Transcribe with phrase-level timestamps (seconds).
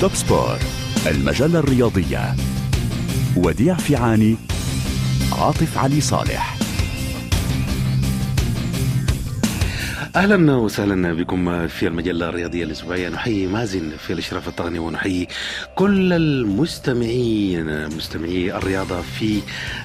[0.00, 0.58] توب سبور
[1.06, 2.36] المجلة الرياضية.
[3.36, 4.36] وديع فيعاني
[5.32, 6.57] عاطف علي صالح.
[10.18, 13.08] أهلا وسهلا بكم في المجلة الرياضية الأسبوعية.
[13.08, 15.28] نحيي مازن في الإشراف التقني ونحيي
[15.74, 19.40] كل المستمعين مستمعي الرياضة في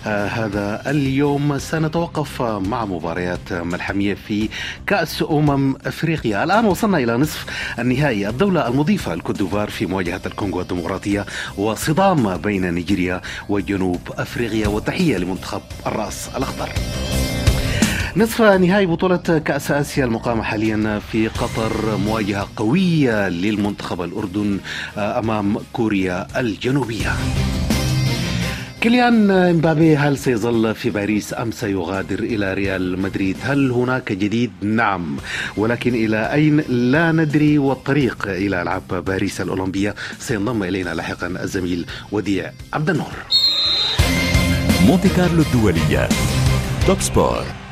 [0.08, 1.58] آه هذا اليوم.
[1.58, 4.50] سنتوقف مع مباريات ملحمية في
[4.88, 6.44] كأس أمم إفريقيا.
[6.44, 7.45] الآن وصلنا إلى نصف
[7.80, 8.30] النهائي.
[8.30, 11.26] الدولة المضيفة الكوت في مواجهة الكونغو الديمقراطية
[11.58, 14.68] وصدام بين نيجيريا وجنوب إفريقيا.
[14.68, 16.70] وتحيه لمنتخب الرأس الأخضر.
[18.17, 24.59] نصف نهائي بطولة كأس آسيا المقامة حاليا في قطر مواجهة قوية للمنتخب الأردن
[24.98, 27.12] أمام كوريا الجنوبية.
[28.81, 35.18] كيليان امبابي هل سيظل في باريس أم سيغادر إلى ريال مدريد؟ هل هناك جديد؟ نعم.
[35.57, 37.57] ولكن إلى أين؟ لا ندري.
[37.57, 39.95] والطريق إلى ألعاب باريس الأولمبية.
[40.20, 43.13] سينضم إلينا لاحقا الزميل وديع عبد النور.
[44.85, 46.10] مونتي كارلو الدولية.
[46.88, 47.63] Top Sport.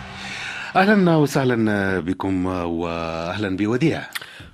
[0.75, 4.07] أهلا وسهلا بكم واهلا بوديع.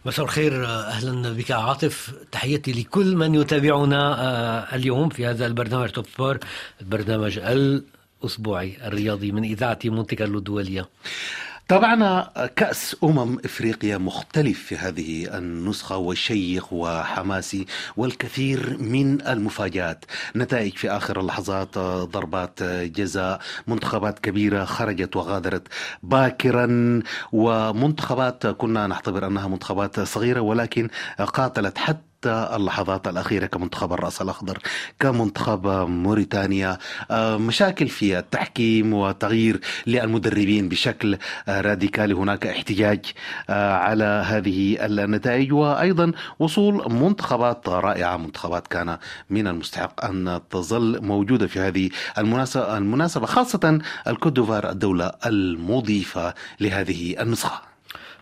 [0.05, 2.13] مساء الخير أهلا بك عاطف.
[2.31, 6.37] تحياتي لكل من يتابعنا اليوم في هذا البرنامج Top Sport
[6.81, 10.89] البرنامج الأسبوعي الرياضي من إذاعة مونتي كارلو الدوليه
[11.67, 17.65] تابعنا كأس أمم إفريقيا مختلف في هذه النسخة وشيق وحماسي
[17.97, 20.05] والكثير من المفاجآت.
[20.35, 25.67] نتائج في آخر اللحظات ضربات جزاء منتخبات كبيرة خرجت وغادرت
[26.03, 26.99] باكرا
[27.31, 34.57] ومنتخبات كنا نعتبر أنها منتخبات صغيرة ولكن قاتلت حتى حتى اللحظات الأخيرة كمنتخب الرأس الأخضر
[34.99, 36.77] كمنتخب موريتانيا.
[37.11, 41.17] مشاكل في التحكيم وتغيير للمدربين بشكل
[41.49, 42.13] راديكالي.
[42.13, 43.05] هناك احتجاج
[43.49, 45.53] على هذه النتائج.
[45.53, 48.17] وأيضا وصول منتخبات رائعة.
[48.17, 48.97] منتخبات كان
[49.29, 57.76] من المستحق أن تظل موجودة في هذه المناسبة, المناسبة خاصة الكودوفار الدولة المضيفة لهذه النسخة.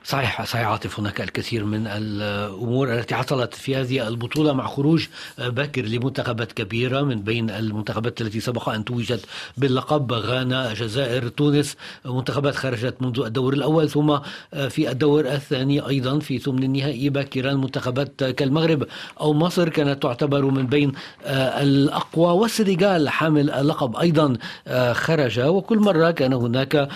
[0.08, 5.06] صحيح صحيح عاطف هناك الكثير من الأمور التي حصلت في هذه البطولة مع خروج
[5.38, 9.26] باكر لمنتخبات كبيرة من بين المنتخبات التي سبق أن توجت
[9.58, 11.76] باللقب غانا الجزائر تونس.
[12.06, 14.18] منتخبات خرجت منذ الدور الأول ثم
[14.70, 17.54] في الدور الثاني أيضا في ثمن النهائي باكرا.
[17.54, 18.88] منتخبات كالمغرب
[19.22, 20.92] أو مصر كانت تعتبر من بين
[21.28, 23.10] الأقوى والسنغال.
[23.10, 24.38] حامل اللقب أيضا
[24.92, 26.90] خرج وكل مرة كان هناك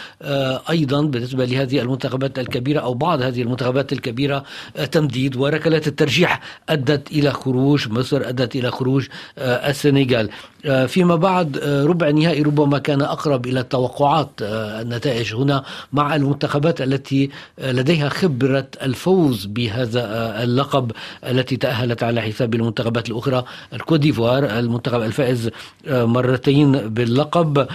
[0.70, 4.44] أيضا بالنسبة لهذه المنتخبات الكبيرة أو بعض هذه المنتخبات الكبيرة
[4.92, 10.30] تمديد وركلات الترجيح أدت إلى خروج مصر أدت إلى خروج السنغال.
[10.88, 18.10] فيما بعد ربع نهائي ربما كان أقرب إلى التوقعات النتائج هنا مع المنتخبات التي لديها
[18.10, 20.04] خبرة الفوز بهذا
[20.44, 20.92] اللقب
[21.24, 23.44] التي تأهلت على حساب المنتخبات الأخرى.
[23.74, 25.50] الكوديفوار المنتخب الفائز
[25.88, 27.68] مرتين باللقب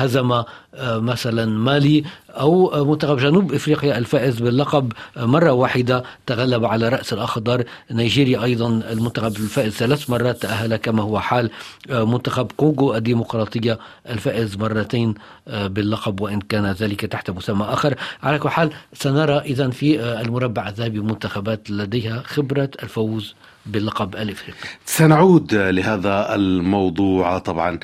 [0.00, 0.42] هزم
[0.82, 7.64] مثلا مالي أو منتخب جنوب إفريقيا الفائز باللقب مرة واحدة تغلب على رأس الأخضر.
[7.90, 11.50] نيجيريا أيضا المنتخب الفائز ثلاث مرات تأهل كما هو حال
[11.90, 13.78] منتخب كونغو الديمقراطية
[14.10, 15.14] الفائز مرتين
[15.46, 17.94] باللقب وإن كان ذلك تحت مسمى آخر.
[18.22, 23.34] على كل حال سنرى اذا في المربع الذهبي منتخبات لديها خبرة الفوز
[23.66, 24.58] باللقب الافريقي.
[24.84, 27.78] سنعود لهذا الموضوع طبعا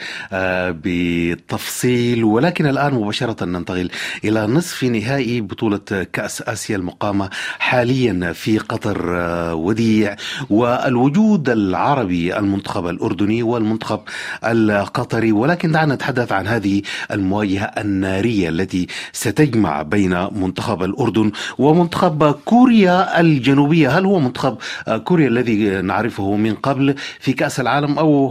[0.71, 3.91] بالتفصيل ولكن الآن مباشرة ننتقل
[4.25, 9.01] إلى نصف نهائي بطولة كأس آسيا المقامة حاليا في قطر
[9.55, 10.17] وديع
[10.51, 14.01] والوجود العربي المنتخب الأردني والمنتخب
[14.45, 23.21] القطري ولكن دعنا نتحدث عن هذه المواجهة النارية التي ستجمع بين منتخب الأردن ومنتخب كوريا
[23.21, 24.59] الجنوبية، هل هو منتخب
[25.05, 28.27] كوريا الذي نعرفه من قبل في كأس العالم أو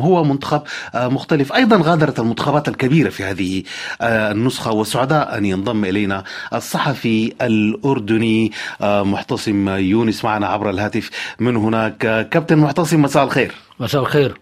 [0.00, 0.62] هو منتخب
[0.94, 1.52] مختلف.
[1.52, 3.62] أيضا غادرت المنتخبات الكبيرة في هذه
[4.02, 11.10] النسخة وسعداء أن ينضم إلينا الصحفي الأردني محتصم يونس معنا عبر الهاتف.
[11.40, 13.52] من هناك كابتن محتصم مساء الخير.
[13.80, 14.38] مساء الخير.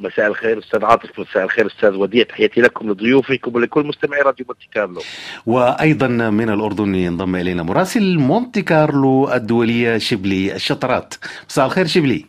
[0.00, 4.68] مساء الخير أستاذ عاطف مساء الخير أستاذ وديع تحياتي لكم لضيوفكم ولكل مستمعي راديو مونتي
[4.74, 5.02] كارلو.
[5.46, 11.14] وأيضا من الأردن ينضم إلينا مراسل مونتي كارلو الدولية شبلي الشطرات.
[11.48, 12.24] مساء الخير شبلي.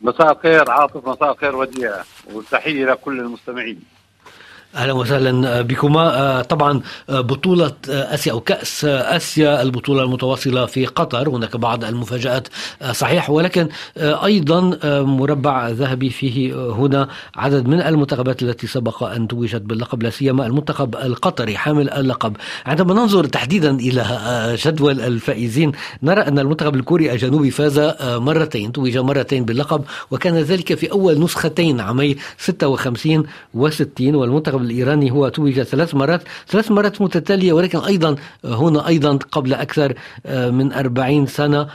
[0.00, 1.92] مساء الخير عاطف مساء الخير وديع
[2.32, 3.80] وتحية لكل المستمعين.
[4.76, 6.42] أهلا وسهلا بكما.
[6.42, 11.28] طبعا بطولة آسيا أو كأس آسيا البطولة المتواصلة في قطر.
[11.28, 12.48] هناك بعض المفاجآت
[12.92, 13.30] صحيح.
[13.30, 13.68] ولكن
[13.98, 20.46] أيضا مربع ذهبي فيه هنا عدد من المنتخبات التي سبق أن توجت باللقب لا سيما
[20.46, 22.36] المنتخب القطري حامل اللقب.
[22.66, 24.04] عندما ننظر تحديدا إلى
[24.64, 30.92] جدول الفائزين نرى أن المنتخب الكوري الجنوبي فاز مرتين توج مرتين باللقب وكان ذلك في
[30.92, 33.26] أول نسختين عامي 56
[33.56, 39.54] و60 والمنتخب الإيراني هو توج ثلاث مرات ثلاث مرات متتالية ولكن أيضا هنا أيضا قبل
[39.54, 39.94] أكثر
[40.26, 41.68] آه، من أربعين سنة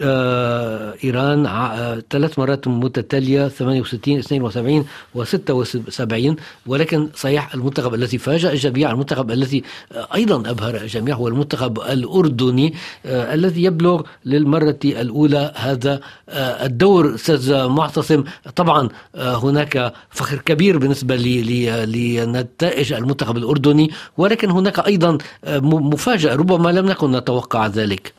[0.00, 4.84] آه، إيران آه، ثلاث مرات متتالية 68 72
[5.14, 6.36] و76
[6.66, 9.62] ولكن صحيح المنتخب الذي فاجأ الجميع المنتخب الذي
[9.92, 12.74] آه، أيضا أبهر الجميع هو المنتخب الأردني
[13.04, 18.24] الذي يبلغ للمرة الأولى هذا الدور أستاذ معتصم.
[18.56, 25.18] طبعا هناك فخر كبير بالنسبة لنتائج المنتخب الأردني ولكن هناك أيضا
[25.62, 28.12] مفاجأة ربما لم نكن نتوقع ذلك.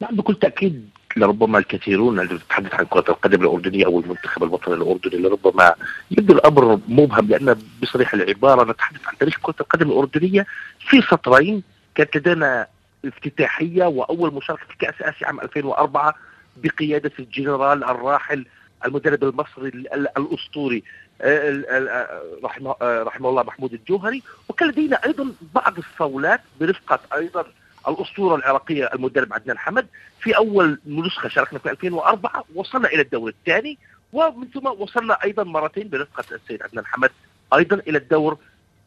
[0.00, 5.22] نعم بكل تأكيد لربما الكثيرون الذين يتحدث عن كرة القدم الأردنية أو المنتخب الوطني الأردني
[5.22, 5.74] لربما
[6.10, 10.46] يبدو الأمر مبهم لأن بصريح العبارة نتحدث عن تاريخ كرة القدم الأردنية
[10.80, 11.62] في سطرين
[11.94, 12.66] كانت لدينا
[13.04, 16.14] افتتاحية وأول مشاركة في كأس آسيا عام 2004
[16.56, 18.46] بقيادة الجنرال الراحل
[18.84, 19.68] المدرب المصري
[20.16, 20.82] الأسطوري
[21.22, 24.22] آه، آه، رحمه آه، رحمه الله محمود الجوهري.
[24.48, 27.44] وكان لدينا أيضا بعض الصولات برفقة أيضا
[27.88, 29.86] الأسطورة العراقية المدرب عدنان حمد
[30.20, 33.78] في أول نسخة شاركنا في 2004 وصلنا إلى الدور الثاني
[34.12, 37.10] ومن ثم وصلنا أيضا مرتين برفقه السيد عدنان حمد
[37.54, 38.38] أيضا إلى الدور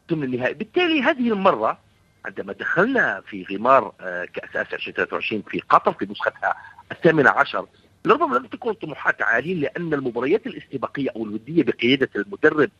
[0.08, 0.54] ثم النهائي.
[0.54, 1.78] بالتالي هذه المرة
[2.24, 6.54] عندما دخلنا في غمار آه، كأس آسيا 2023 في قطر في نسختها
[6.92, 7.66] الثامنة عشر
[8.04, 12.70] لربما لم تكن طموحات عالية لأن المباريات الاستباقية أو الودية بقيادة المدرب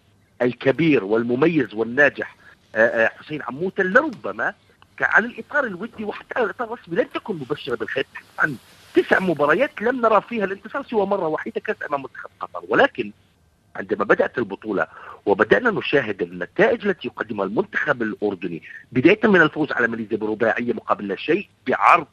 [0.43, 2.37] الكبير والمميز والناجح
[2.75, 4.55] آه، آه، حسين عموته لربما
[5.01, 8.07] على الإطار الودي وحتى على الإطار الرسمي لن تكن مبشرة بالخير
[8.39, 8.57] عن
[8.95, 12.63] تسع مباريات لم نرى فيها الانتصار سوى مرة واحدة كانت أمام منتخب قطر.
[12.69, 13.13] ولكن
[13.77, 14.87] عندما بدأت البطولة
[15.27, 18.63] وبدأنا نشاهد النتائج التي يقدمها المنتخب الأردني
[18.93, 22.07] بداية من الفوز على ماليزيا برباعية مقابل لا شيء بعرض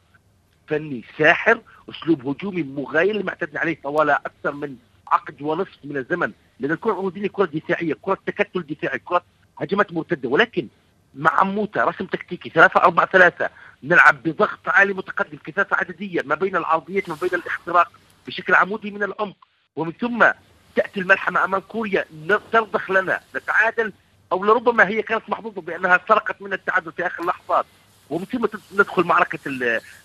[0.66, 1.60] فني ساحر
[1.90, 4.76] أسلوب هجومي مغاير لما اعتدنا عليه طوال أكثر من
[5.08, 6.32] عقد ونصف من الزمن.
[6.60, 9.22] لأن الكرة الأردنية كرة دفاعية كرة تكتل دفاعي كرة
[9.58, 10.28] هجمات مرتدة.
[10.28, 10.68] ولكن
[11.14, 13.50] مع موتا رسم تكتيكي 3 4 3
[13.82, 17.92] نلعب بضغط عالي متقدم كثافة عددية ما بين العرضيات وما بين الاختراق
[18.26, 19.36] بشكل عمودي من العمق.
[19.76, 20.30] ومن ثم
[20.76, 22.04] تأتي الملحمة أمام كوريا
[22.52, 23.92] ترضخ لنا نتعادل
[24.32, 27.66] أو لربما هي كانت محظوظة بأنها سرقت من التعادل في آخر اللحظات
[28.10, 29.38] ومن ثم ندخل معركة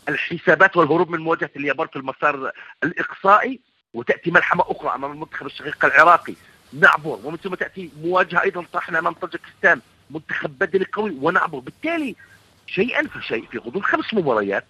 [0.09, 2.51] الحسابات والهروب من مواجهة اليابان في المسار
[2.83, 3.59] الإقصائي.
[3.93, 6.33] وتأتي ملحمة أخرى أمام المنتخب الشقيق العراقي
[6.73, 9.81] نعبر ومن ثم تأتي مواجهة أيضا طرحنا أمام طاجكستان.
[10.09, 12.15] منتخب بدني قوي ونعبر بالتالي
[12.67, 14.65] شيئا فشيء في غضون خمس مباريات.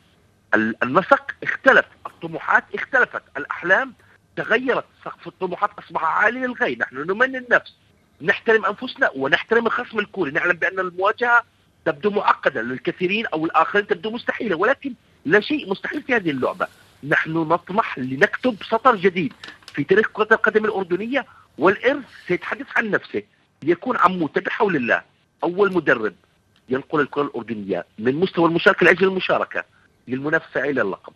[0.56, 3.94] النسق اختلف الطموحات اختلفت الأحلام
[4.36, 4.86] تغيرت.
[5.06, 6.78] سقف الطموحات أصبح عالي للغاية.
[6.80, 7.74] نحن نمني النفس
[8.22, 10.32] نحترم أنفسنا ونحترم الخصم الكوري.
[10.32, 11.44] نعلم بأن المواجهة
[11.86, 14.94] تبدو معقدة للكثيرين أو الآخرين تبدو مستحيلة ولكن
[15.26, 16.68] لا شيء مستحيل في هذه اللعبة.
[17.04, 19.34] نحن نطمح لنكتب سطر جديد
[19.74, 21.26] في تاريخ كرة القدم الأردنية
[21.58, 23.24] والإرث سيتحدث عن نفسه
[23.64, 25.02] يكون عموته بحول الله
[25.44, 26.14] أول مدرب
[26.70, 29.64] ينقل الكرة الأردنية من مستوى المشاركة لأجل المشاركة
[30.08, 31.14] للمنافسة إلى اللقب.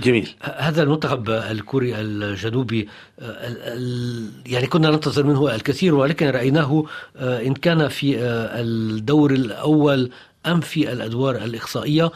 [0.00, 0.34] جميل.
[0.42, 2.88] هذا المنتخب الكوري الجنوبي
[4.46, 6.84] يعني كنا ننتظر منه الكثير ولكن رأيناه
[7.16, 10.10] آه، إن كان في آه، الدور الأول
[10.46, 12.04] أم في الأدوار الإقصائية.
[12.04, 12.10] آه،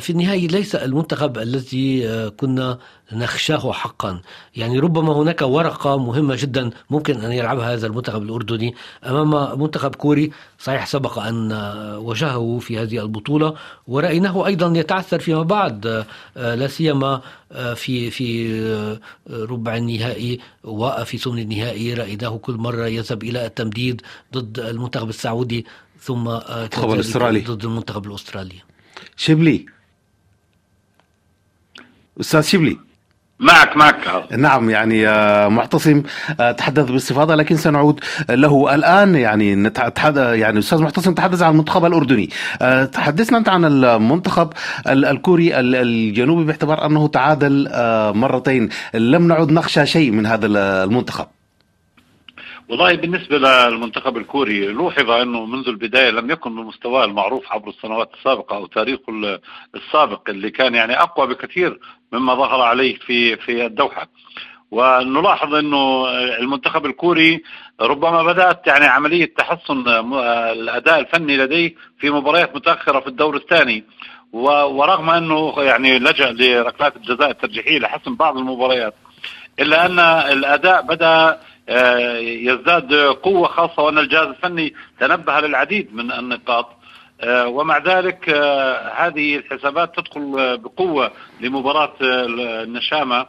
[0.00, 2.78] في النهاية ليس المنتخب الذي آه، كنا
[3.12, 4.20] نخشاه حقا.
[4.56, 8.74] يعني ربما هناك ورقة مهمة جدا ممكن أن يلعبها هذا المنتخب الأردني.
[9.04, 13.54] أمام منتخب كوري صحيح سبق أن آه، واجهه في هذه البطولة
[13.86, 16.04] ورأيناه أيضا يتعثر فيما بعد.
[16.36, 17.20] لا سيما
[17.74, 18.28] في في
[19.30, 21.94] ربع النهائي وفي ثمن النهائي.
[21.94, 24.02] رأيناه كل مرة يذهب إلى التمديد
[24.34, 25.66] ضد المنتخب السعودي
[26.00, 26.28] ثم
[27.42, 28.77] ضد المنتخب الأسترالي.
[29.18, 29.66] شبلي.
[32.20, 32.78] أستاذ شبلي.
[33.40, 34.24] معك معك.
[34.32, 36.02] نعم يعني آه، معتصم
[36.40, 38.74] آه، تحدث باستفاضه لكن سنعود له.
[38.74, 42.30] الآن يعني نتحدث يعني أستاذ معتصم تحدث عن المنتخب الأردني.
[42.62, 44.52] آه، تحدثنا أنت عن المنتخب
[44.86, 47.68] الكوري الجنوبي باعتبار أنه تعادل
[48.14, 48.68] مرتين.
[48.94, 51.26] لم نعد نخشى شيء من هذا المنتخب.
[52.68, 58.56] والله بالنسبة للمنتخب الكوري لوحظ أنه منذ البداية لم يكن بمستواه المعروف عبر السنوات السابقة
[58.56, 59.38] أو تاريخه
[59.74, 61.80] السابق اللي كان يعني أقوى بكثير
[62.12, 64.08] مما ظهر عليه في في الدوحة.
[64.70, 66.08] ونلاحظ أنه
[66.38, 67.42] المنتخب الكوري
[67.80, 69.88] ربما بدأت يعني عملية تحسن
[70.52, 73.84] الأداء الفني لديه في مباريات متأخرة في الدور الثاني.
[74.32, 78.94] ورغم أنه يعني لجأ لركلات الجزاء الترجيحية لحسم بعض المباريات
[79.60, 79.98] إلا أن
[80.32, 81.38] الأداء بدأ آه،
[82.20, 86.78] يزداد قوة خاصة وأن الجهاز الفني تنبه للعديد من النقاط.
[87.20, 91.10] آه، ومع ذلك آه، هذه الحسابات تدخل بقوة
[91.40, 93.26] لمباراة النشامة.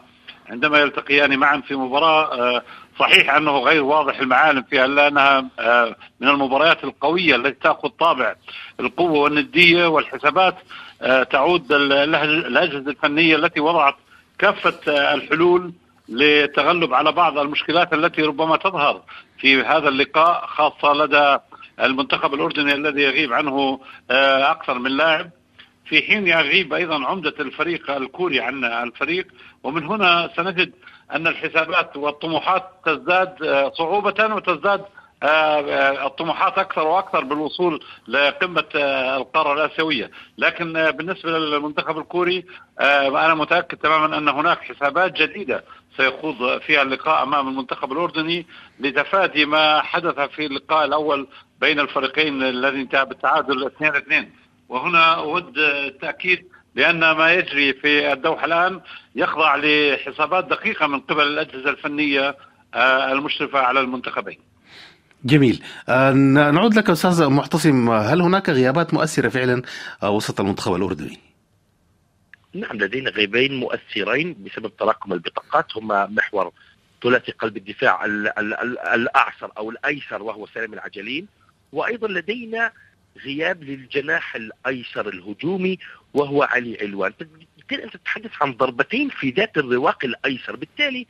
[0.50, 2.62] عندما يلتقيان معا في مباراة
[3.00, 5.42] صحيح أنه غير واضح المعالم فيها إلا أنها
[6.20, 8.36] من المباريات القوية التي تأخذ طابع
[8.80, 10.56] القوة والندية والحسابات
[11.32, 13.96] تعود الأجهزة الفنية التي وضعت
[14.40, 14.80] كافة
[15.14, 15.74] الحلول
[16.10, 19.02] للتغلب على بعض المشكلات التي ربما تظهر
[19.38, 21.38] في هذا اللقاء خاصة لدى
[21.82, 23.80] المنتخب الأردني الذي يغيب عنه
[24.12, 25.30] آه، أكثر من لاعب.
[25.86, 29.28] في حين يغيب أيضا عمدة الفريق الكوري عن الفريق
[29.64, 30.72] ومن هنا سنجد
[31.12, 34.86] أن الحسابات والطموحات تزداد آه، صعوبة وتزداد
[35.24, 38.64] آه، الطموحات أكثر وأكثر بالوصول لقمة
[39.18, 42.46] القارة الآسيوية، لكن بالنسبة للمنتخب الكوري
[42.82, 45.64] أنا متأكد تماما أن هناك حسابات جديدة
[46.00, 48.46] سيخوض فيها اللقاء أمام المنتخب الأردني
[48.80, 51.28] لتفادي ما حدث في اللقاء الأول
[51.62, 54.14] بين الفريقين الذي انتهى بالتعادل 2-2
[54.70, 58.80] وهنا أود التأكيد بأن ما يجري في الدوحة الآن
[59.16, 62.36] يخضع لحسابات دقيقة من قبل الأجهزة الفنية
[62.74, 64.38] آه، المشرفة على المنتخبين.
[65.26, 66.12] جميل آه،
[66.52, 69.62] نعود لك أستاذ معتصم هل هناك غيابات مؤثرة فعلا
[70.04, 71.29] آه، وسط المنتخب الأردني؟
[72.54, 75.78] نعم لدينا غيبين مؤثرين بسبب تراكم البطاقات.
[75.78, 76.52] هما محور
[77.04, 78.06] ثلاثي قلب الدفاع
[78.96, 81.28] الاعسر أو الأيسر وهو سالم العجلين.
[81.74, 82.72] وأيضا لدينا
[83.26, 85.78] غياب للجناح الأيسر الهجومي
[86.14, 87.14] وهو علي علوان.
[87.58, 91.08] بالتالي أنت تتحدث عن ضربتين في ذات الرواق الأيسر؟ بالتالي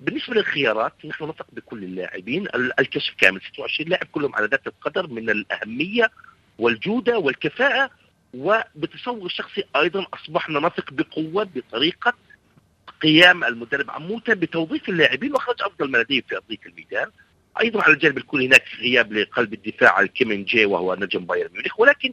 [0.00, 2.46] بالنسبة للخيارات نحن نثق بكل اللاعبين.
[2.54, 6.10] الكشف كامل 26 لاعب كلهم على ذات القدر من الأهمية
[6.58, 7.90] والجودة والكفاءة.
[8.34, 12.12] وبتصور الشخصي أيضا اصبحنا نثق بقوة بطريقة
[13.02, 17.06] قيام المدرب عموته بتوظيف اللاعبين وخرج أفضل ما لديه في ارضيه الميدان.
[17.60, 21.80] أيضا على الجانب الكوري هناك غياب لقلب الدفاع الكيمين جي وهو نجم بايرن ميونخ.
[21.80, 22.12] ولكن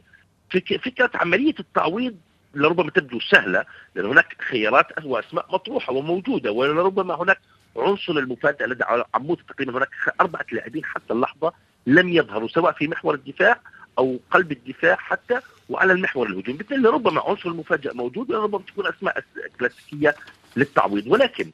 [0.84, 2.16] فكرة عملية التعويض
[2.54, 7.38] لربما تبدو سهلة لأن هناك خيارات وأسماء مطروحة وموجودة ولربما هناك
[7.76, 8.84] عنصر المفاجأة لدى
[9.14, 9.88] عموته تقريبا هناك
[10.20, 11.52] أربعة لاعبين حتى اللحظة
[11.86, 13.60] لم يظهروا سواء في محور الدفاع
[14.00, 19.24] أو قلب الدفاع حتى وعلى المحور الهجومي بالتالي ربما عنصر المفاجأة موجود وربما تكون أسماء
[19.60, 20.14] كلاسيكية
[20.56, 21.06] للتعويض.
[21.06, 21.50] ولكن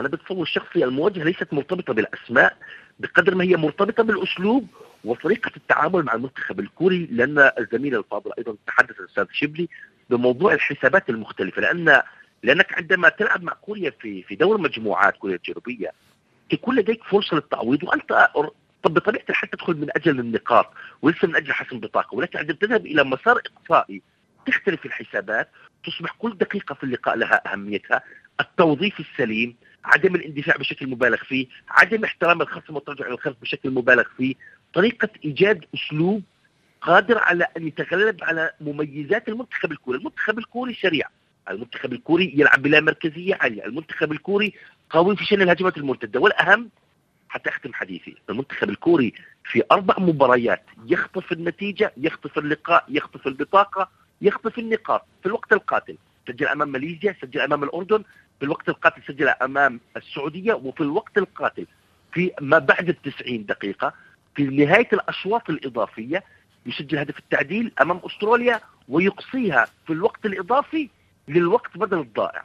[0.00, 2.56] أنا بتصور الشخصي المواجهة ليست مرتبطة بالأسماء
[3.00, 4.66] بقدر ما هي مرتبطة بالأسلوب
[5.04, 9.68] وطريقة التعامل مع المنتخب الكوري لأن الزميل الفاضل أيضا تحدث الأستاذ شبلي
[10.10, 11.62] بموضوع الحسابات المختلفة.
[11.62, 12.02] لأن
[12.42, 15.92] لأنك عندما تلعب مع كوريا في في دور مجموعات كوريا الجنوبية
[16.50, 18.28] تكون لديك فرصة للتعويض وأنت
[18.82, 22.86] طب بطبيعة الحال تدخل من أجل النقاط وليس من أجل حسم بطاقه ولكن عندما تذهب
[22.86, 24.02] إلى مسار إقصائي.
[24.46, 25.50] تختلف الحسابات
[25.84, 28.02] تصبح كل دقيقة في اللقاء لها أهميتها.
[28.40, 34.34] التوظيف السليم عدم الاندفاع بشكل مبالغ فيه عدم احترام الخصم والترجع للخلف بشكل مبالغ فيه
[34.74, 36.22] طريقة إيجاد أسلوب
[36.80, 39.98] قادر على أن يتغلب على مميزات المنتخب الكوري.
[39.98, 41.08] المنتخب الكوري سريع
[41.50, 43.64] المنتخب الكوري يلعب بلا مركزية عالية.
[43.64, 44.54] المنتخب الكوري
[44.90, 46.20] قوي في شأن الهجمات المرتدة.
[46.20, 46.70] والأهم
[47.36, 48.16] حتى اختم حديثي.
[48.30, 49.12] المنتخب الكوري
[49.44, 53.90] في أربع مباريات يخطف النتيجة يخطف اللقاء يخطف البطاقة
[54.22, 55.96] يخطف النقاط في الوقت القاتل.
[56.28, 58.04] سجل أمام ماليزيا سجل أمام الأردن
[58.38, 61.66] في الوقت القاتل سجل أمام السعودية وفي الوقت القاتل
[62.12, 63.92] في ما بعد التسعين دقيقة
[64.34, 66.22] في نهاية الأشواط الإضافية
[66.66, 70.88] يسجل هدف التعديل أمام أستراليا ويقصيها في الوقت الإضافي
[71.28, 72.44] للوقت بدل الضائع.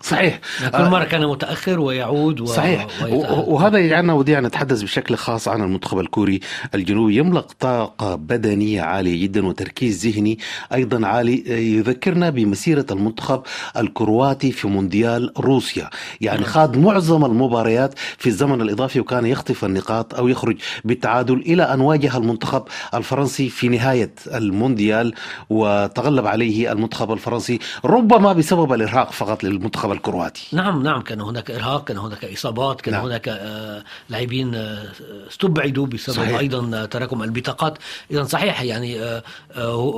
[0.00, 0.40] صحيح.
[0.76, 2.46] كل مرة كان متأخر ويعود و...
[2.46, 2.86] صحيح.
[3.30, 6.40] وهذا يجعلنا ودي أن نتحدث بشكل خاص عن المنتخب الكوري
[6.74, 7.16] الجنوبي.
[7.16, 10.38] يملك طاقة بدنية عالية جدا وتركيز ذهني
[10.74, 11.44] أيضا عالي.
[11.76, 13.42] يذكرنا بمسيرة المنتخب
[13.76, 15.90] الكرواتي في مونديال روسيا.
[16.20, 16.48] يعني نعم.
[16.48, 22.16] خاض معظم المباريات في الزمن الإضافي وكان يخطف النقاط أو يخرج بالتعادل إلى أن واجه
[22.16, 22.62] المنتخب
[22.94, 25.14] الفرنسي في نهاية المونديال
[25.50, 31.84] وتغلب عليه المنتخب الفرنسي ربما بسبب الإرهاق فقط للمنتخب الكرواتي نعم نعم كان هناك إرهاق
[31.84, 33.04] كان هناك إصابات كان نعم.
[33.04, 34.92] هناك آه، لاعبين آه،
[35.28, 36.38] استبعدوا بسبب صحيح.
[36.38, 37.78] أيضا تراكم البطاقات
[38.10, 39.22] اذا صحيح يعني آه،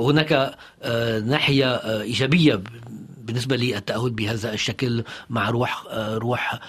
[0.09, 0.55] هناك
[1.25, 2.61] ناحية إيجابية
[3.27, 6.59] بالنسبة لي التأهل بهذا الشكل مع روح روح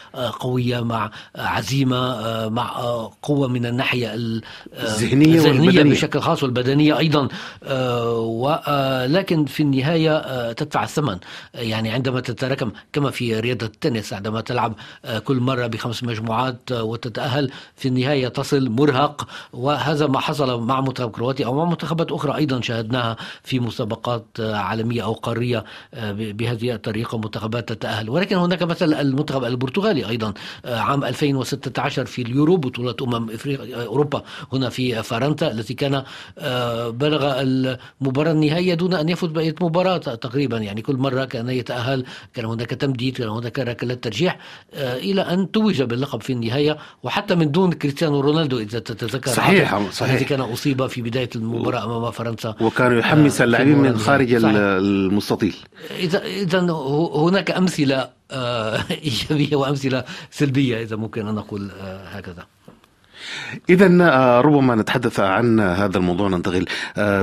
[0.40, 2.68] قوية مع عزيمة مع
[3.22, 7.28] قوة من الناحية الذهنية, الذهنية بشكل خاص والبدنية أيضا.
[8.18, 11.18] ولكن في النهاية تدفع الثمن.
[11.54, 14.74] يعني عندما تتراكم كما في رياضة التنس عندما تلعب
[15.24, 19.28] كل مرة بخمس مجموعات وتتأهل في النهاية تصل مرهق.
[19.52, 25.04] وهذا ما حصل مع منتخب كرواتيا أو مع منتخبات أخرى أيضا شاهدناها في مسابقات عالمية
[25.04, 25.64] أو قارية
[26.48, 32.94] بهذه الطريقة منتخبات تتأهل ولكن هناك مثل المنتخب البرتغالي أيضا عام 2016 في اليورو بطولة
[33.02, 36.02] أمم إفريقيا أوروبا هنا في فرنسا التي كان
[36.90, 40.58] بلغ المباراة النهائية دون أن يفوز بأي مباراة تقريبا.
[40.58, 44.38] يعني كل مرة كان يتأهل كان هناك تمديد كان هناك ركلات ترجيح
[44.74, 46.78] إلى أن توج باللقب في النهاية.
[47.02, 50.12] وحتى من دون كريستيانو رونالدو إذا تتذكر صحيح صحيح.
[50.12, 52.54] الذي كان أصيب في بداية المباراة أمام فرنسا.
[52.60, 54.54] وكان يحمس اللاعبين من خارج صحيح.
[54.56, 55.56] المستطيل.
[55.98, 56.60] إذا إذا
[57.14, 58.08] هناك أمثلة
[59.08, 61.70] إيجابية وأمثلة سلبية إذا ممكن أن نقول
[62.12, 62.46] هكذا.
[63.70, 63.86] إذا
[64.40, 66.64] ربما نتحدث عن هذا الموضوع ننتقل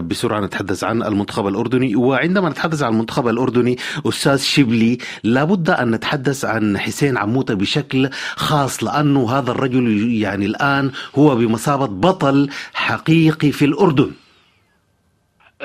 [0.02, 1.96] بسرعة نتحدث عن المنتخب الأردني.
[1.96, 8.84] وعندما نتحدث عن المنتخب الأردني أستاذ شبلي لابد أن نتحدث عن حسين عموتة بشكل خاص
[8.84, 14.12] لأنه هذا الرجل يعني الآن هو بمثابة بطل حقيقي في الأردن.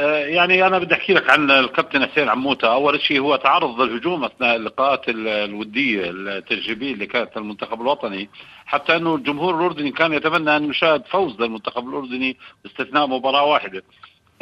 [0.09, 2.73] يعني أنا بدي أحكي لك عن الكابتن حسين عموتة.
[2.73, 8.29] أول شيء هو تعرض للهجوم أثناء اللقاءات الودية التجريبيه اللي كانت المنتخب الوطني
[8.67, 13.83] حتى إنه الجمهور الأردني كان يتمنى أن يشاهد فوز للمنتخب الأردني باستثناء مباراة واحدة.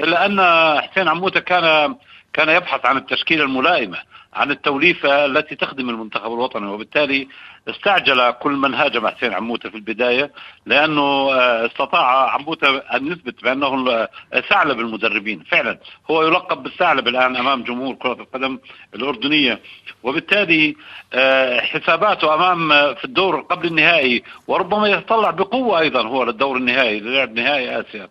[0.00, 0.40] إلا أن
[0.80, 1.94] حسين عموتة كان
[2.32, 3.98] كان يبحث عن التشكيلة الملائمة
[4.34, 7.28] عن التوليفة التي تخدم المنتخب الوطني وبالتالي
[7.70, 10.30] استعجل كل من هاجم حسين عموتة في البداية
[10.66, 14.08] لأنه آه، استطاع عموتة أن يثبت بأنه
[14.48, 15.42] ثعلب المدربين.
[15.50, 15.78] فعلا
[16.10, 18.58] هو يلقب بالثعلب الآن أمام جمهور كرة القدم
[18.94, 19.60] الأردنية.
[20.02, 20.76] وبالتالي
[21.14, 27.00] آه، حساباته أمام آه، في الدور قبل النهائي وربما يتطلع بقوة أيضا هو للدور النهائي
[27.00, 28.08] للعب نهائي آسيا.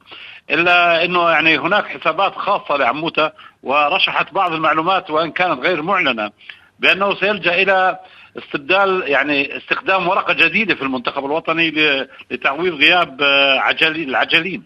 [0.49, 3.31] إلا إنه يعني هناك حسابات خاصة لعموتة
[3.63, 6.31] ورشحت بعض المعلومات وإن كانت غير معلنة
[6.79, 7.99] بأنه سيلجأ إلى
[8.37, 11.73] استبدال يعني استخدام ورقة جديدة في المنتخب الوطني
[12.31, 14.63] لتعويض غياب آه، عجلي العجلين.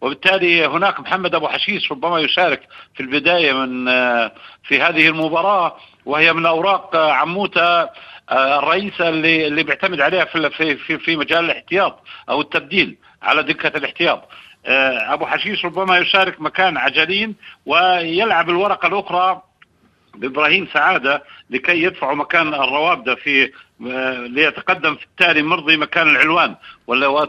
[0.00, 2.60] وبالتالي هناك محمد أبو حشيش ربما يشارك
[2.94, 4.32] في البداية من آه،
[4.64, 5.76] في هذه المباراة
[6.06, 7.88] وهي من أوراق آه، عموتة
[8.32, 14.28] الرئيسة اللي اللي بيعتمد عليها في في في مجال الاحتياط أو التبديل على دكه الاحتياط.
[14.66, 17.34] أبو حشيش ربما يشارك مكان عجلين
[17.66, 19.42] ويلعب الورقة الأخرى
[20.14, 23.50] بإبراهيم سعادة لكي يدفعوا مكان الروابده في
[24.26, 26.54] ليتقدم في التالي مرضي مكان العلوان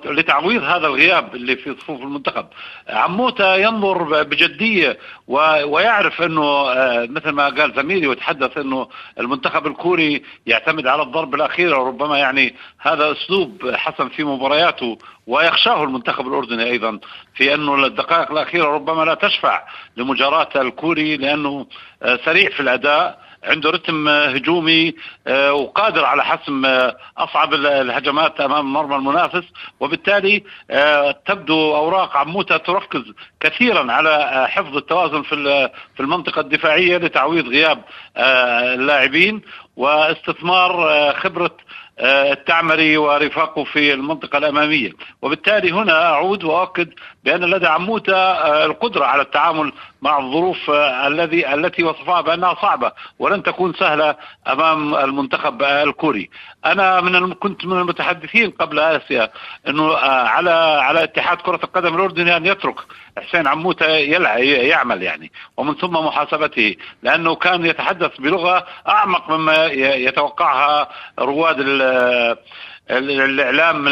[0.06, 2.46] لتعويض هذا الغياب اللي في صفوف المنتخب.
[2.90, 8.88] عموته ينظر بجدية ويعرف أنه آه، مثل ما قال زميلي وتحدث أنه
[9.20, 16.28] المنتخب الكوري يعتمد على الضرب الأخيرة وربما يعني هذا أسلوب حسن في مبارياته ويخشاه المنتخب
[16.28, 17.00] الأردني أيضا
[17.36, 19.64] في أنه الدقائق الأخيرة ربما لا تشفع
[19.98, 21.68] لمجاراة الكوري لأنه
[22.04, 24.94] آه، سريع في الأداء عنده رتم هجومي
[25.28, 29.44] آه، وقادر على حسم آه، أصعب الهجمات أمام مرمى المنافس.
[29.80, 33.04] وبالتالي آه، تبدو أوراق عموتة تركز
[33.40, 35.36] كثيرا على حفظ التوازن في
[35.96, 37.82] في المنطقة الدفاعية لتعويض غياب
[38.18, 39.42] اللاعبين
[39.76, 41.58] واستثمار خبرة
[42.00, 44.92] آه، التعمري ورفاقه في المنطقة الأمامية.
[45.22, 46.90] وبالتالي هنا أعود وأؤكد
[47.26, 52.92] بأن لدى عموتة آه، القدرة على التعامل مع الظروف آه، الذي التي وصفها بأنها صعبة
[53.20, 54.16] ولن تكون سهلة
[54.48, 56.30] أمام المنتخب الكوري.
[56.66, 59.32] أنا من كنت من المتحدثين قبل آسيا
[59.68, 62.76] أنه على على اتحاد كرة القدم الأردني أن يترك
[63.18, 71.60] حسين عموتة يعمل يعني ومن ثم محاسبته لأنه كان يتحدث بلغة أعمق مما يتوقعها رواد
[72.90, 73.90] الإعلام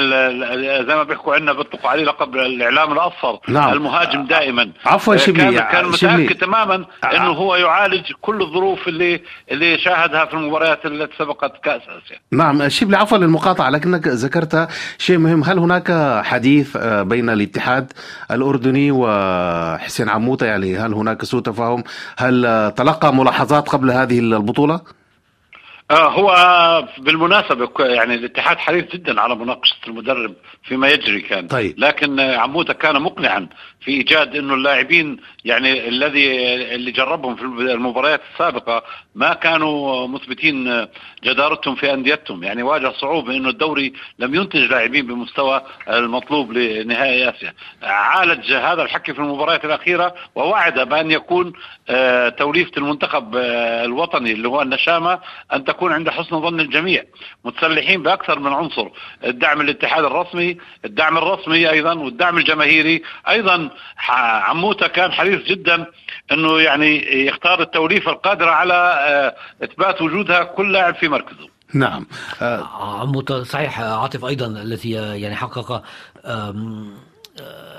[0.87, 3.73] زي ما بيحكوا عندنا بيطلقوا عليه لقب الإعلام الأصفر نعم.
[3.73, 4.71] المهاجم دائما.
[4.85, 10.33] عفوا شبلي كان, كان متأكد تماما إنه هو يعالج كل الظروف اللي اللي شاهدها في
[10.33, 12.17] المباريات التي سبقت كأس آسيا.
[12.31, 15.43] نعم شبلي عفوا للمقاطعة لكنك ذكرت شيء مهم.
[15.43, 17.93] هل هناك حديث آه، بين الاتحاد
[18.31, 21.83] الأردني وحسين عموته يعني هل هناك سوء تفاهم؟
[22.17, 25.02] هل تلقى ملاحظات قبل هذه البطولة؟ آه،
[25.91, 26.35] هو
[26.97, 31.47] بالمناسبة يعني الاتحاد حريص جدا على مناقشة المدرب فيما يجري كان.
[31.47, 31.75] طيب.
[31.77, 33.47] لكن عموته كان مقنعا
[33.81, 38.83] في إيجاد إنه اللاعبين يعني الذي اللي جربهم في المباريات السابقة
[39.15, 40.87] ما كانوا مثبتين
[41.23, 42.43] جدارتهم في أنديتهم.
[42.43, 47.53] يعني واجه صعوبة إنه الدوري لم ينتج لاعبين بمستوى المطلوب لنهائي آسيا.
[47.83, 51.53] عالج هذا الحكي في المباريات الأخيرة ووعد بأن يكون
[51.89, 55.19] آه، توليفة المنتخب آه، الوطني اللي هو النشامة
[55.53, 57.03] أن تكون عند حسن ظن الجميع
[57.45, 58.87] متسلحين بأكثر من عنصر
[59.25, 63.69] الدعم الاتحاد الرسمي الدعم الرسمي أيضا والدعم الجماهيري أيضا
[64.47, 65.85] عموتة كان حريص جدا
[66.31, 71.53] إنه يعني يختار التوليفة القادرة على آه، إثبات وجودها كل لاعب في مركزه.
[71.73, 72.05] نعم.
[72.79, 75.83] عموتة صحيح عاطف أيضا الذي يعني حقق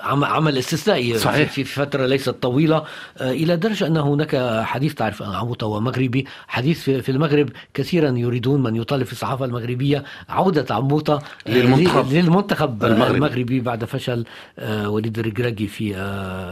[0.05, 1.51] عمل استثنائي صحيح.
[1.51, 2.85] في فترة ليست طويلة
[3.19, 8.77] آه، إلى درجة أن هناك حديث تعرف عموطة ومغربي حديث في المغرب كثيرا يريدون من
[8.77, 13.17] يطالب في الصحافة المغربية عودة عموطة آه، للمنتخب, للمنتخب المغربي.
[13.17, 14.25] المغربي بعد فشل
[14.59, 15.95] آه، وليد الرجراجي في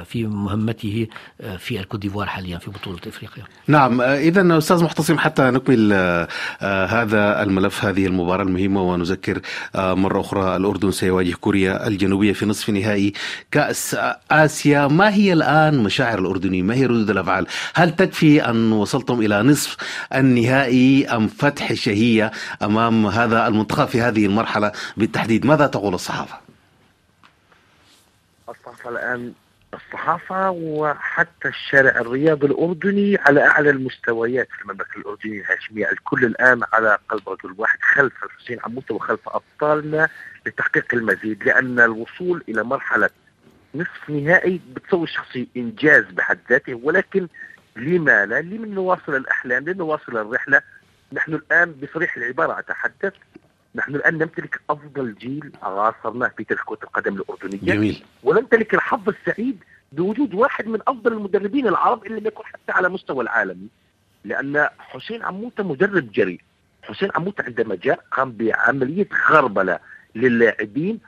[0.04, 1.06] في مهمته
[1.58, 5.92] في الكوديفوار حاليا في بطولة إفريقيا نعم إذا أستاذ محتصم حتى نكمل
[6.88, 9.40] هذا الملف هذه المباراة المهمة ونذكر
[9.74, 12.91] مرة أخرى الأردن سيواجه كوريا الجنوبية في نصف نهائي
[13.50, 13.96] كأس
[14.30, 14.86] آسيا.
[14.86, 19.76] ما هي الآن مشاعر الأردنيين ما هي ردود الأفعال؟ هل تكفي أن وصلتم إلى نصف
[20.14, 22.30] النهائي أم فتح شهية
[22.62, 26.36] أمام هذا المنتخب في هذه المرحلة بالتحديد؟ ماذا تقول الصحافة؟
[28.48, 29.32] الصحافة الآن
[29.74, 36.98] الصحافة وحتى الشارع الرياضي الأردني على أعلى المستويات في المملكة الأردنية الهاشمية الكل الآن على
[37.08, 40.08] قلب رجل واحد خلف الحسين عموته وخلف أبطالنا.
[40.46, 43.10] لتحقيق المزيد لأن الوصول إلى مرحلة
[43.74, 47.28] نصف نهائي بتصور شخصي إنجاز بحد ذاته ولكن
[47.76, 50.62] لما لا؟ لمن نواصل الأحلام لنواصل الرحلة.
[51.12, 53.12] نحن الآن بصريح العبارة أتحدث.
[53.74, 57.58] نحن الآن نمتلك أفضل جيل عاصرناه في تاريخ كرة القدم الأردنية.
[57.74, 58.04] جميل.
[58.22, 63.22] ونمتلك الحظ السعيد بوجود واحد من أفضل المدربين العرب اللي لم يكن حتى على مستوى
[63.24, 63.68] العالمي
[64.24, 66.40] لأن حسين عموتة مدرب جريء.
[66.82, 69.78] حسين عموتة عندما جاء قام بعملية غربلة
[70.14, 71.00] للاعبين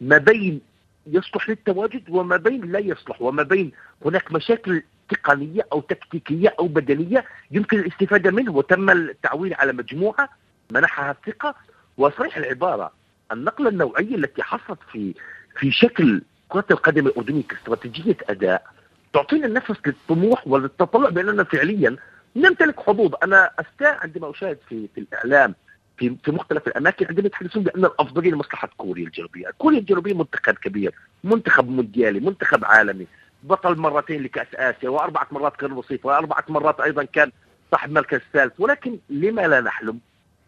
[0.00, 0.60] ما بين
[1.06, 3.72] يصلح للتواجد وما بين لا يصلح وما بين
[4.04, 8.52] هناك مشاكل تقنية أو تكتيكية أو بدنية يمكن الاستفادة منه.
[8.52, 10.28] وتم التعويل على مجموعة
[10.70, 11.54] منحها الثقة.
[11.96, 12.92] وصريح العبارة
[13.32, 15.14] النقلة النوعية التي حصلت في
[15.58, 18.66] في شكل كرة القدم الأردنية كاستراتيجية أداء
[19.12, 21.96] تعطينا النفس للطموح وللتطلع بأننا فعليا
[22.36, 23.14] نمتلك حظوظ.
[23.22, 25.54] أنا أستاء عندما أشاهد في في الإعلام
[25.98, 30.94] في في مختلف الأماكن عندما يتحدثون بأن الأفضلية لمصلحة كوريا الجنوبية، كوريا الجنوبية منتخب كبير،
[31.24, 33.06] منتخب مونديالي، منتخب عالمي،
[33.42, 37.32] بطل مرتين لكأس آسيا وأربعة مرات كان وصيف وأربعة مرات أيضا كان
[37.72, 39.98] صاحب مركز ثالث، ولكن لما لا نحلم؟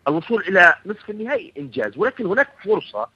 [0.09, 3.09] الوصول إلى نصف النهائي إنجاز، ولكن هناك فرصة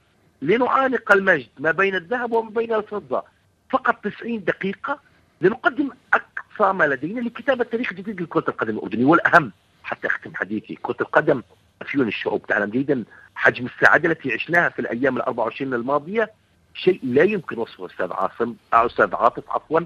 [0.42, 3.22] لنعانق المجد ما بين الذهب وما بين الفضة،
[3.70, 4.98] فقط 90 دقيقة
[5.40, 10.96] لنقدم أقصى ما لدينا لكتابة تاريخ جديد لكرة القدم الاردنيه والأهم حتى أختم حديثي كرة
[11.00, 11.42] القدم.
[11.82, 13.04] افيون الشعوب تعلم جيدا.
[13.34, 16.30] حجم السعادة التي عشناها في الأيام ال 24 الماضية
[16.74, 19.80] شيء لا يمكن وصفه أستاذ عاصم أو أستاذ عاطف عفوا.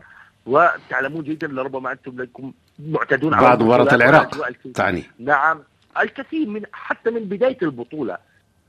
[0.46, 5.04] وتعلمون جيدا لربما أنتم لكم معتادون على بعد مباراه العراق تعني.
[5.18, 5.62] نعم.
[6.00, 8.18] الكثير من حتى من بداية البطولة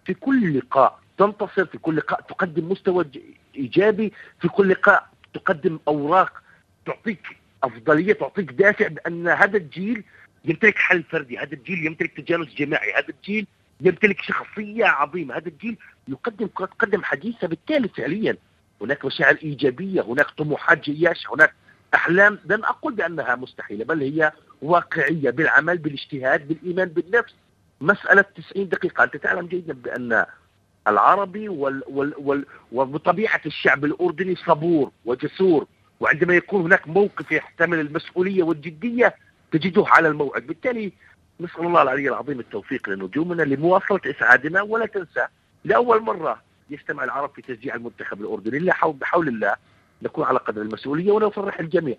[0.06, 3.06] في كل لقاء تنتصر في كل لقاء تقدم مستوى
[3.56, 6.42] إيجابي في كل لقاء تقدم أوراق
[6.86, 10.04] تعطيك أفضلية تعطيك دافع بأن هذا الجيل
[10.46, 11.38] يمتلك حل فردي.
[11.38, 12.94] هذا الجيل يمتلك تجانس جماعي.
[12.94, 13.48] هذا الجيل
[13.82, 15.38] يمتلك شخصية عظيمة.
[15.38, 18.38] هذا الجيل يقدم كرة قدم حديثة بالتالي فعليا.
[18.82, 21.54] هناك مشاعر إيجابية هناك طموحات جياش هناك
[21.94, 22.40] أحلام.
[22.46, 27.36] لن أقول بأنها مستحيلة بل هي واقعية بالعمل بالاجتهاد بالإيمان بالنفس.
[27.82, 29.04] مسألة 90 دقيقة.
[29.04, 30.26] أنت تعلم جيدا بأن
[30.88, 35.68] العربي وال وال وال وبطبيعة الشعب الأردني صبور وجسور
[36.00, 39.16] وعندما يكون هناك موقف يحتمل المسؤولية والجدية
[39.52, 40.48] تجده على الموعد.
[40.48, 40.92] بالتالي
[41.40, 45.28] نسأل الله العلي العظيم التوفيق لنجومنا لمواصلة إسعادنا ولا تنسى
[45.66, 48.74] لأول مرة يجتمع العرب في تشجيع المنتخب الأردني.
[48.86, 49.56] بحول الله
[50.02, 51.98] نكون على قدر المسؤولية ونفرح الجميع.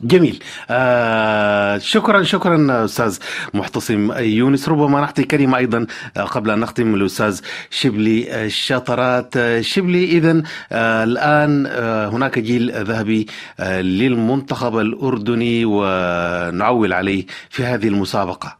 [0.00, 0.42] جميل.
[0.70, 3.18] آه شكرا شكرا أستاذ
[3.54, 4.68] محتصم يونس.
[4.68, 9.36] ربما نعطي كلمة أيضا آه، قبل أن نختم الأستاذ شبلي الشطرات.
[9.36, 13.26] آه، شبلي اذا آه الآن آه هناك جيل ذهبي
[13.60, 18.58] آه للمنتخب الأردني ونعول عليه في هذه المسابقة.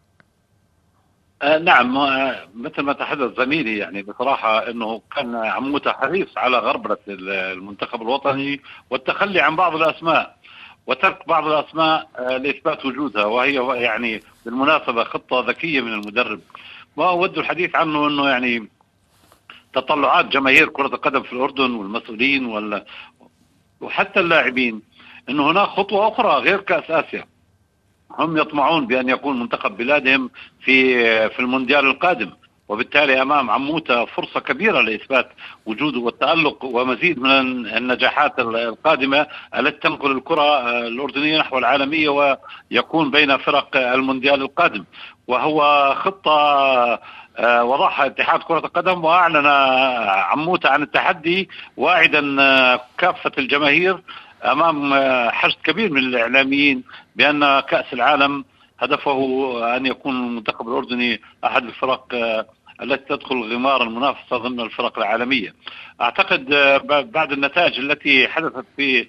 [1.43, 1.95] آه نعم.
[2.55, 8.61] مثل ما تحدث زميلي يعني بصراحة أنه كان عموته حريص على غربلة المنتخب الوطني
[8.91, 10.38] والتخلي عن بعض الأسماء.
[10.89, 16.41] وترك بعض الأسماء آه، لإثبات وجودها وهي يعني بالمناسبة خطة ذكية من المدرب.
[16.97, 18.69] ما أود الحديث عنه أنه يعني
[19.75, 22.85] تطلعات جماهير كرة القدم في الأردن والمسؤولين ولا
[23.81, 24.83] وحتى اللاعبين
[25.29, 27.25] أنه هناك خطوة أخرى غير كأس آسيا.
[28.19, 30.95] هم يطمعون بأن يكون منتخب بلادهم في
[31.29, 32.31] في المونديال القادم.
[32.69, 35.29] وبالتالي أمام عموتة فرصة كبيرة لإثبات
[35.67, 37.31] وجوده والتألق ومزيد من
[37.67, 39.27] النجاحات القادمة
[39.59, 44.85] التي تنقل الكرة الأردنية نحو العالمية ويكون بين فرق المونديال القادم.
[45.27, 46.33] وهو خطة
[47.39, 49.47] آه، وضعها اتحاد كرة القدم وأعلن
[50.07, 53.99] عموتة عن التحدي واعدا آه، كافة الجماهير
[54.45, 56.85] أمام آه، حشد كبير من الإعلاميين
[57.17, 58.45] بأن كأس العالم
[58.81, 59.17] هدفه
[59.77, 62.07] أن يكون المنتخب الأردني أحد الفرق
[62.83, 65.55] التي تدخل غمار المنافسة ضمن الفرق العالمية.
[66.01, 66.45] أعتقد
[67.13, 69.07] بعد النتائج التي حدثت في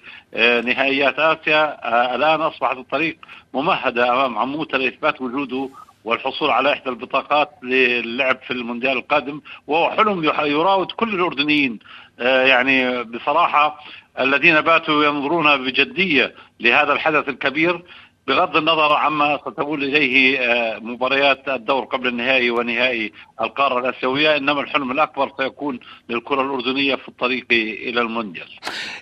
[0.64, 1.78] نهائيات آسيا
[2.14, 3.16] الآن أصبحت الطريق
[3.54, 5.68] ممهدة أمام عموته لاثبات وجوده
[6.04, 11.78] والحصول على إحدى البطاقات للعب في المونديال القادم وهو حلم يراود كل الأردنيين
[12.20, 13.80] آه، يعني بصراحة
[14.20, 17.82] الذين باتوا ينظرون بجدية لهذا الحدث الكبير
[18.30, 24.90] بغض النظر عما ستقول إليه آه، مباريات الدور قبل النهائي ونهائي القارة الآسيوية إنما الحلم
[24.90, 27.46] الأكبر سيكون للكرة الأردنية في الطريق
[27.88, 28.46] إلى المونديال.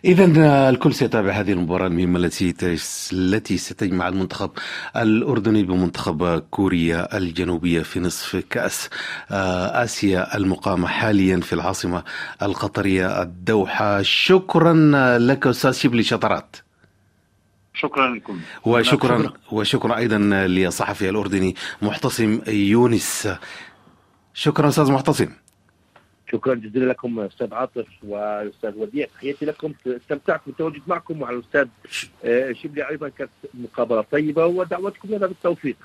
[0.04, 2.54] اذا آه، الكل سيتابع هذه المباراة المهمة التي
[3.12, 4.50] التي ستجمع المنتخب
[4.96, 8.90] الأردني بمنتخب كوريا الجنوبية في نصف كأس
[9.30, 12.02] آه، آسيا المقامة حاليا في العاصمة
[12.42, 14.72] القطرية الدوحة شكرا
[15.18, 16.67] لك أستاذ شبلي شطرات.
[17.78, 18.40] شكرا لكم.
[18.64, 23.28] وشكرا وشكرا أيضا للصحفي الأردني محتصم يونس.
[24.34, 25.28] شكرا أستاذ محتصم
[26.32, 29.06] شكرا جزيلا لكم أستاذ عاطف وأستاذ وديع.
[29.14, 29.72] تحياتي لكم.
[29.86, 31.66] استمتعت بالتواجد معكم وعلى الأستاذ
[32.24, 35.76] آه، شبلي أيضا كانت مقابلة طيبة ودعوتكم لنا بالتوفيق.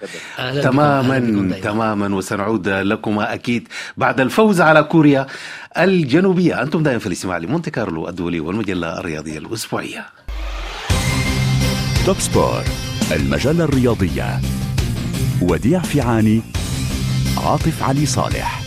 [0.63, 1.19] تماما
[1.63, 5.27] تماما وسنعود لكما أكيد بعد الفوز على كوريا
[5.77, 6.61] الجنوبية.
[6.61, 10.05] أنتم دائما في الاستماع لمونتي كارلو الدولي والمجلة الرياضية الأسبوعية.
[12.05, 12.63] توب سبور
[13.11, 14.41] المجلة الرياضية.
[15.41, 16.41] وديع فيعاني
[17.37, 18.62] عاطف علي صالح.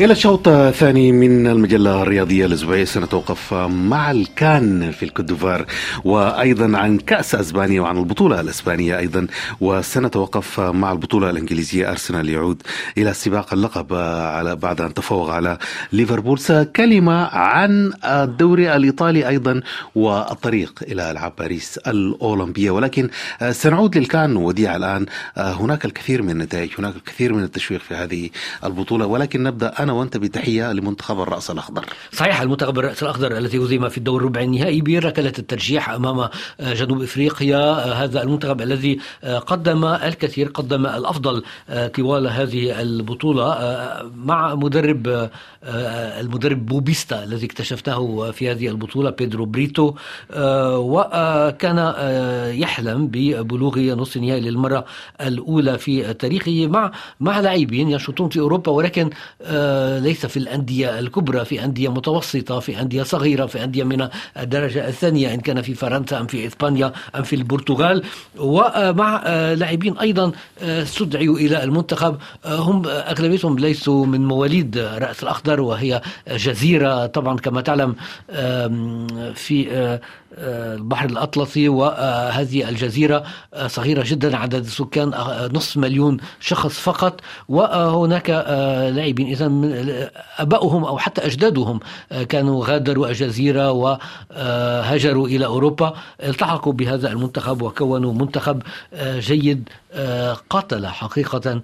[0.00, 5.66] إلى الشوط الثاني من المجلة الرياضية الأسبوعية سنتوقف مع الكان في الكودوفار
[6.04, 9.26] وأيضا عن كأس أسبانيا وعن البطولة الأسبانية أيضا
[9.60, 12.62] وسنتوقف مع البطولة الإنجليزية أرسنال يعود
[12.98, 15.58] إلى سباق اللقب على بعد أن تفوق على
[15.92, 16.40] ليفربول.
[16.76, 19.60] كلمة عن الدوري الإيطالي أيضا
[19.94, 22.70] والطريق إلى ألعاب باريس الأولمبية.
[22.70, 23.10] ولكن
[23.50, 25.06] سنعود للكان وديع الآن.
[25.36, 28.30] هناك الكثير من النتائج هناك الكثير من التشويق في هذه
[28.64, 29.06] البطولة.
[29.06, 31.84] ولكن نبدأ أنا وأنت بتحية لمنتخب الرأس الأخضر.
[32.12, 36.28] صحيح المنتخب الرأس الأخضر الذي هزم في الدور الربع النهائي بركلة الترجيح أمام
[36.60, 37.72] جنوب إفريقيا.
[38.04, 38.98] هذا المنتخب الذي
[39.46, 41.42] قدم الكثير قدم الأفضل
[41.94, 43.58] طوال هذه البطولة
[44.16, 45.30] مع مدرب
[45.64, 49.94] المدرب بوبيستا الذي اكتشفناه في هذه البطولة بيدرو بريتو.
[50.76, 51.94] وكان
[52.54, 54.84] يحلم ببلوغ نصف النهائي للمرة
[55.20, 59.10] الأولى في تاريخه مع مع لاعبين ينشطون في أوروبا ولكن
[60.02, 64.08] ليس في الأندية الكبرى في أندية متوسطة في أندية صغيرة في أندية من
[64.38, 68.02] الدرجة الثانية إن كان في فرنسا أم في إسبانيا أم في البرتغال.
[68.38, 70.32] ومع لاعبين أيضا
[70.62, 72.16] استدعوا إلى المنتخب.
[72.46, 77.94] هم أغلبيتهم ليسوا من مواليد رأس الأخضر وهي جزيرة طبعا كما تعلم
[79.34, 79.98] في
[80.38, 83.24] البحر الأطلسي وهذه الجزيرة
[83.66, 85.12] صغيرة جدا عدد السكان
[85.52, 87.20] نصف مليون شخص فقط.
[87.48, 88.30] وهناك
[88.96, 89.52] لاعبين إذا
[90.38, 91.80] أبائهم أو حتى أجدادهم
[92.28, 95.94] كانوا غادروا الجزيرة وهاجروا إلى أوروبا.
[96.24, 98.62] التحقوا بهذا المنتخب وكونوا منتخب
[99.04, 99.68] جيد
[100.50, 101.60] قاتل حقيقة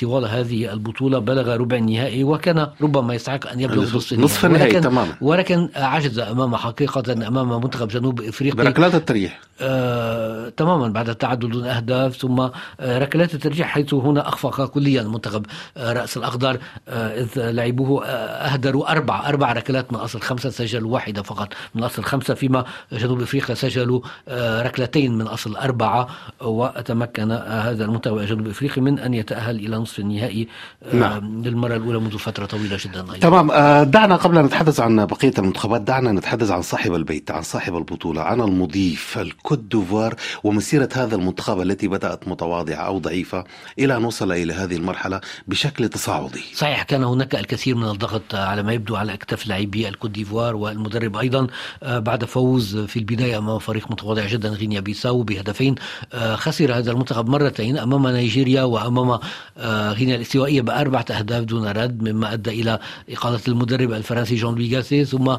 [0.00, 5.14] طوال هذه البطولة بلغ ربع النهائي وكان ربما يستحق أن يبلغ نصف النهائي تماما.
[5.20, 11.64] ولكن عجز أمام حقيقة أمام منتخب جنوب افريقيا بركلات الترجيح آه تماما بعد التعدد دون
[11.66, 17.28] أهداف ثم آه ركلات الترجيح حيث هنا أخفق كليا المنتخب آه رأس الأخضر آه إذ
[17.50, 18.08] لعبوه آه
[18.52, 23.22] اهدروا أربع أربع ركلات من أصل خمسة سجلوا واحدة فقط من أصل خمسة فيما جنوب
[23.22, 26.08] إفريقيا سجلوا آه ركلتين من أصل أربعة
[26.40, 30.48] وتمكن آه هذا المنتخب الجنوب إفريقي من أن يتأهل إلى نصف النهائي
[30.82, 31.42] آه نعم.
[31.42, 33.18] للمرة الأولى منذ فترة طويلة جدا أيضا.
[33.18, 37.42] تمام آه دعنا قبل أن نتحدث عن بقيه المنتخبات دعنا نتحدث عن صاحب البيت عن
[37.42, 38.22] صاحب البطولة.
[38.22, 43.44] عن المضيف الكوت ديفوار ومسيرة هذا المنتخب التي بدأت متواضعة أو ضعيفة
[43.78, 46.42] إلى أن وصل إلى هذه المرحلة بشكل تصاعدي.
[46.54, 51.16] صحيح كان هناك الكثير من الضغط على ما يبدو على أكتاف لاعبي الكوت ديفوار والمدرب
[51.16, 51.46] أيضا
[51.82, 55.74] آه، بعد فوز في البداية أمام فريق متواضع جدا غينيا بيساو بهدفين
[56.12, 59.18] آه، خسر هذا المنتخب مرتين أمام نيجيريا وأمام
[59.58, 62.78] آه، غينيا الاستوائية بأربعة أهداف دون رد مما أدى إلى
[63.10, 65.36] إقالة المدرب الفرنسي جان لوي ثم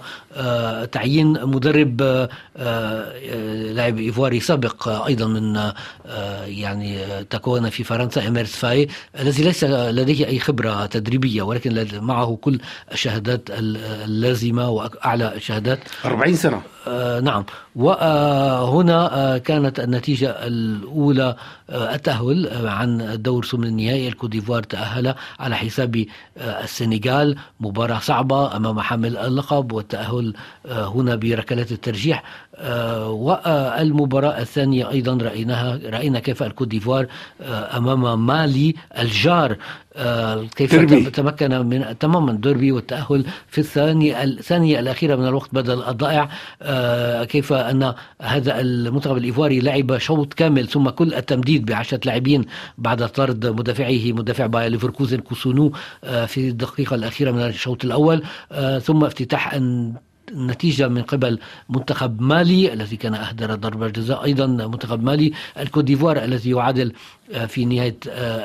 [0.91, 2.27] تعيين مدرب
[3.75, 5.71] لاعب إيفواري سابق أيضا من
[6.45, 8.87] يعني تكون في فرنسا إيميرس فاي
[9.19, 12.59] الذي ليس لديه أي خبرة تدريبية ولكن معه كل
[12.91, 15.79] الشهادات اللازمة وأعلى الشهادات.
[16.05, 16.61] 40 سنة.
[16.87, 17.45] آه نعم.
[17.75, 21.35] وهنا آه كانت النتيجة الأولى
[21.69, 24.07] آه التأهل عن الدور ثمن النهائي.
[24.07, 26.05] الكوديفوار تأهل على حساب
[26.37, 27.35] آه السنغال.
[27.59, 30.33] مباراة صعبة أمام حامل اللقب والتأهل
[30.65, 32.23] آه هنا بركلات الترجيح.
[32.55, 37.07] آه والمباراة الثانية أيضا رأيناها رأينا كيف الكوديفوار
[37.41, 39.51] آه أمام مالي الجار.
[39.51, 39.57] آه،
[40.55, 41.09] كيف دربي.
[41.09, 46.29] تمكن من تماما ديربي والتأهل في الثانية الثانية الأخيرة من الوقت بدل الضائع.
[46.61, 52.45] آه، كيف أن هذا المنتخب الإيفواري لعب شوط كامل ثم كل التمديد بعشرة لاعبين
[52.77, 55.71] بعد طرد مدافعيه مدافع باير ليفركوزن كوسونو
[56.03, 58.23] آه، في الدقيقة الأخيرة من الشوط الأول.
[58.81, 59.53] ثم افتتاح
[60.31, 66.23] النتيجة من قبل منتخب مالي الذي كان أهدر ضربة جزاء أيضا منتخب مالي الكوت ديفوار
[66.23, 66.93] الذي يعادل
[67.47, 67.97] في نهاية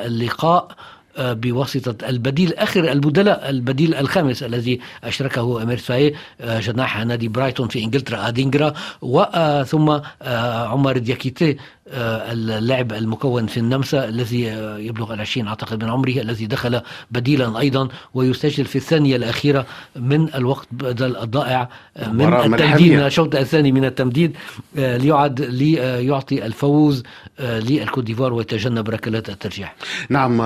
[0.06, 0.76] اللقاء.
[1.18, 7.84] بواسطة البديل آخر البدلاء البديل الخامس الذي أشركه إيميرس فاي آه، جناح نادي برايتون في
[7.84, 9.88] إنجلترا أدينجرا وثم
[10.22, 11.56] آه، عمر دياكيتي آه،
[11.92, 14.42] اللاعب المكون في النمسا الذي
[14.78, 20.68] يبلغ العشرين أعتقد من عمره الذي دخل بديلا أيضا ويسجل في الثانية الأخيرة من الوقت
[20.70, 21.68] بدل الضائع
[22.12, 24.36] من التمديد من الشوط الثاني من التمديد
[24.74, 27.02] ليعد ليعطي الفوز
[27.40, 29.74] للكوت ديفوار ويتجنب ركلات الترجيح.
[30.10, 30.42] نعم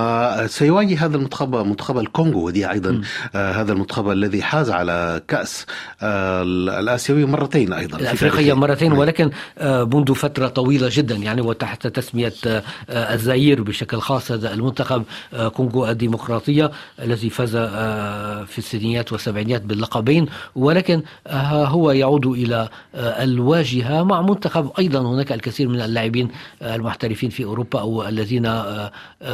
[0.46, 3.00] سيواجه هذا المنتخب منتخب الكونغو ودي أيضا
[3.34, 5.66] آه هذا المنتخب الذي حاز على كأس
[6.02, 12.32] آه الآسيوي مرتين أيضا الأفريقية مرتين ولكن آه منذ فترة طويلة جدا يعني وتحت تسمية
[12.46, 15.02] آه الزعير بشكل خاص هذا المنتخب
[15.34, 16.70] آه كونغو الديمقراطية
[17.02, 20.26] الذي فاز آه في الستينيات والسبعينيات باللقبين.
[20.56, 21.02] ولكن
[21.52, 25.00] هو يعود إلى آه الواجهة مع منتخب أيضا.
[25.00, 26.28] هناك الكثير من اللاعبين
[26.62, 28.62] المحترفين في أوروبا أو الذين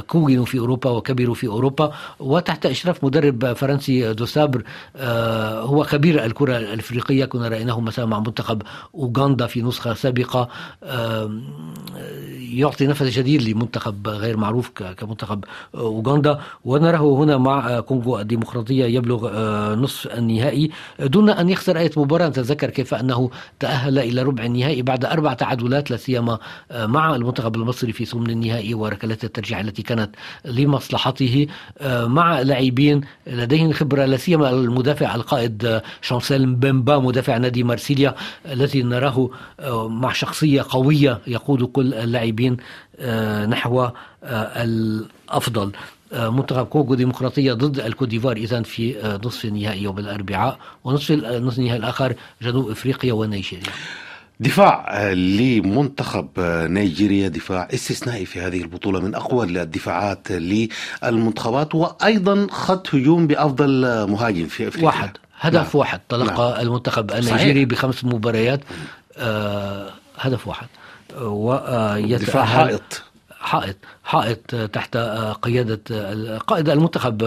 [0.07, 1.93] كونوا في أوروبا وك كبيروا في أوروبا.
[2.21, 4.63] وتحت إشراف مدرب فرنسي دوسابر
[5.67, 7.25] هو خبير الكرة الأفريقية.
[7.25, 8.63] كنا رأيناه مثلا مع منتخب
[8.95, 10.49] أوغندا في نسخة سابقة.
[12.53, 16.41] يعطي نفس جديد لمنتخب غير معروف كمنتخب أوغندا.
[16.65, 20.71] ونراه هنا مع كونغو الديمقراطية يبلغ آه، نصف النهائي.
[21.01, 25.91] دون أن يخسر أي مباراة تذكر كيف أنه تأهل إلى ربع النهائي بعد أربع تعادلات
[25.91, 26.39] لا سيما
[26.71, 31.47] آه، مع المنتخب المصري في ثمن النهائي وركلات الترجيح التي كانت لمصلحة مصلحته
[31.79, 38.15] آه، مع لاعبين لديهم خبرة لا سيما المدافع القائد شانسيل مبمبا مدافع نادي مارسيليا
[38.53, 39.31] الذي نراه
[39.89, 42.57] مع شخصية قوية يقود كل اللاعبين
[43.49, 43.89] نحو
[44.25, 45.73] الأفضل.
[46.13, 52.71] منتخب كونغو ديمقراطية ضد الكوديفار إذا في نصف النهائي يوم الأربعاء ونصف النهائي الآخر جنوب
[52.71, 53.73] إفريقيا ونيجيريا.
[54.41, 56.29] دفاع لمنتخب
[56.71, 63.71] نيجيريا دفاع استثنائي في هذه البطولة من أقوى الدفاعات للمنتخبات وأيضا خط هجوم بأفضل
[64.11, 64.87] مهاجم في أفريقيا.
[64.87, 65.67] واحد هدف نعم.
[65.75, 66.67] واحد تلقى نعم.
[66.67, 68.61] المنتخب النيجيري بخمس مباريات
[69.17, 70.67] آه هدف واحد.
[71.21, 73.03] ويتأهل حائط.
[73.41, 73.77] حائط.
[74.05, 74.97] حائط تحت
[75.43, 75.81] قيادة
[76.39, 77.23] قائد المنتخب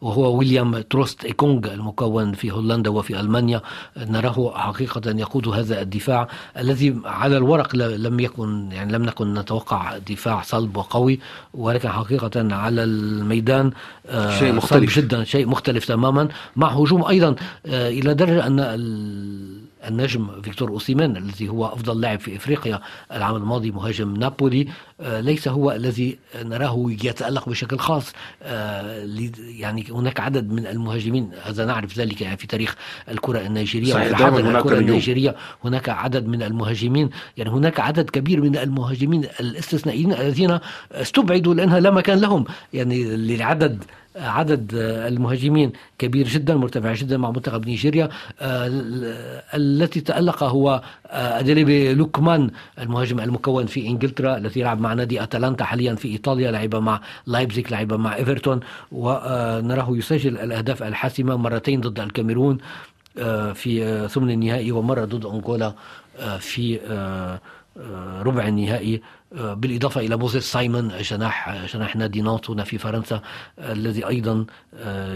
[0.00, 3.60] وهو ويليام تروست إيكونغ المكون في هولندا وفي ألمانيا.
[3.96, 10.42] نراه حقيقة يقود هذا الدفاع الذي على الورق لم يكن يعني لم نكن نتوقع دفاع
[10.42, 11.20] صلب وقوي.
[11.54, 13.70] ولكن حقيقة على الميدان
[14.38, 14.98] شيء مختلف.
[14.98, 16.28] جدا شيء مختلف تماما.
[16.56, 17.34] مع هجوم أيضا
[17.66, 18.60] إلى درجة أن
[19.86, 22.80] النجم فيكتور أوسيمان الذي هو أفضل لاعب في إفريقيا
[23.12, 24.68] العام الماضي مهاجم نابولي.
[25.00, 28.12] ليس هو الذي نراه يتألق بشكل خاص.
[28.42, 29.08] آه،
[29.38, 32.76] يعني هناك عدد من المهاجمين هذا نعرف ذلك يعني في تاريخ
[33.08, 35.36] الكرة النيجيرية صحيح الكرة النيجيرية.
[35.64, 40.58] هناك عدد من المهاجمين يعني هناك عدد كبير من المهاجمين الاستثنائيين الذين
[40.92, 42.44] استبعدوا لأنها لا مكان لهم.
[42.72, 43.84] يعني للعدد
[44.16, 48.08] عدد المهاجمين كبير جدا مرتفع جدا مع منتخب نيجيريا.
[48.40, 48.68] آه،
[49.54, 55.64] التي تألق هو آه، أديليبي لوكمان المهاجم المكون في إنجلترا الذي يلعب مع نادي أتلانتا
[55.64, 58.60] حاليا في إيطاليا لعب مع لايبزيك لعب مع إيفرتون
[58.92, 62.58] ونراه يسجل الأهداف الحاسمة مرتين ضد الكاميرون
[63.54, 65.74] في ثمن النهائي ومرة ضد أنغولا
[66.38, 66.78] في
[68.22, 69.02] ربع النهائي.
[69.32, 73.20] بالإضافة إلى موزيس سايمون جناح جناح نادي نانت هنا في فرنسا
[73.58, 75.14] الذي أيضا آه،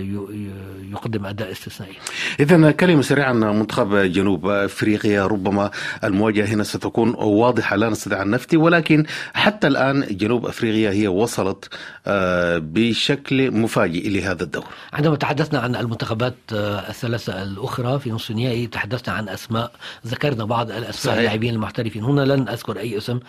[0.93, 1.95] يقدم أداء استثنائي.
[2.41, 5.71] إذا كلمة سريعة عن منتخب جنوب أفريقيا ربما
[6.05, 7.77] المواجهة هنا ستكون واضحة.
[7.77, 11.69] لا نستطيع أن نفتي ولكن حتى الآن جنوب أفريقيا هي وصلت
[12.07, 14.65] آه، بشكل مفاجئ لهذا الدور.
[14.93, 19.73] عندما تحدثنا عن المنتخبات آه، الثلاثة الأخرى في نصف النهائي تحدثنا عن أسماء
[20.07, 22.05] ذكرنا بعض الأسماء اللاعبين المحترفين.
[22.05, 23.21] هنا لن أذكر أي اسم.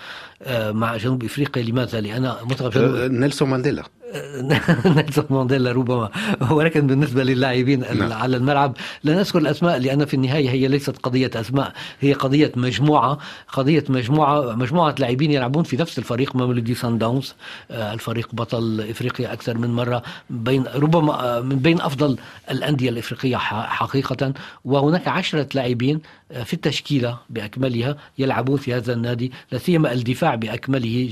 [0.71, 3.83] مع جنوب إفريقيا لماذا؟ لأن منتخب جنوب أه، نيلسون مانديلا
[4.95, 6.09] نيلسون مانديلا ربما
[6.51, 8.13] ولكن بالنسبة للاعبين نعم.
[8.13, 13.17] على الملعب لا نذكر الأسماء لأن في النهاية هي ليست قضية أسماء هي قضية مجموعة
[13.47, 17.33] قضية مجموعة مجموعة لاعبين يلعبون في نفس الفريق ماميلودي صن داونز
[17.71, 22.17] آه، الفريق بطل إفريقيا أكثر من مرة بين ربما آه، من بين أفضل
[22.51, 24.33] الأندية الإفريقية حقيقة
[24.65, 26.01] وهناك عشرة لاعبين
[26.31, 31.09] آه، في التشكيلة بأكملها يلعبون في هذا النادي لا سيما الدفاع بأكمله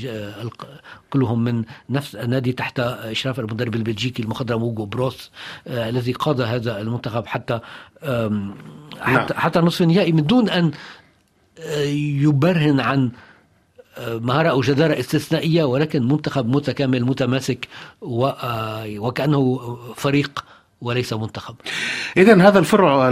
[1.12, 5.32] كلهم من نفس النادي تحت إشراف المدرب البلجيكي المخضرم اوغو بروس
[5.68, 7.60] آه الذي قاد هذا المنتخب حتى
[8.04, 8.56] نعم.
[9.00, 10.72] حتى, حتى نصف النهائي من دون أن
[11.60, 11.84] آه،
[12.24, 13.12] يبرهن عن
[13.98, 17.68] آه، مهارة أو جدارة استثنائية ولكن منتخب متكامل متماسك
[18.02, 19.60] وكأنه
[19.96, 20.46] فريق
[20.82, 21.56] وليس منتخب.
[22.18, 23.10] إذا هذا الفرع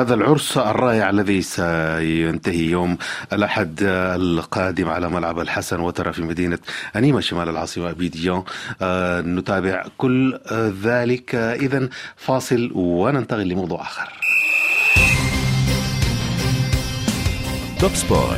[0.00, 2.98] هذا العرس الرائع الذي سينتهي يوم
[3.32, 6.58] الأحد القادم على ملعب الحسن وترى في مدينة
[6.96, 8.44] أنيمة شمال العاصمة أبيديون.
[8.82, 10.38] آه، نتابع كل
[10.82, 11.34] ذلك.
[11.34, 14.08] إذا فاصل وننتقل لموضوع آخر.
[17.80, 18.36] توب سبور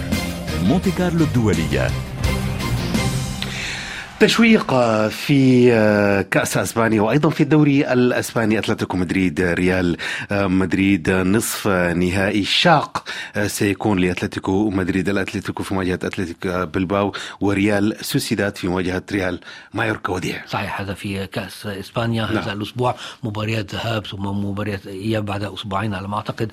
[0.62, 2.11] مونتي كارلو الدولية.
[4.22, 4.74] تشويق
[5.08, 9.96] في آه، كأس أسبانيا وأيضا في الدوري الأسباني أتلتيكو مدريد ريال
[10.32, 13.04] آه، مدريد نصف نهائي شاق
[13.36, 19.40] آه، سيكون لأتلتيكو مدريد الأتلتيكو في مواجهة أتلتيكو بلباو وريال سوسيداد في مواجهة ريال
[19.74, 20.12] مايوركا.
[20.12, 20.46] وديع.
[20.46, 22.56] صحيح هذا في كأس إسبانيا هذا نعم.
[22.56, 26.52] الأسبوع مباريات ذهاب ثم مباريات إياب بعد أسبوعين على ما أعتقد.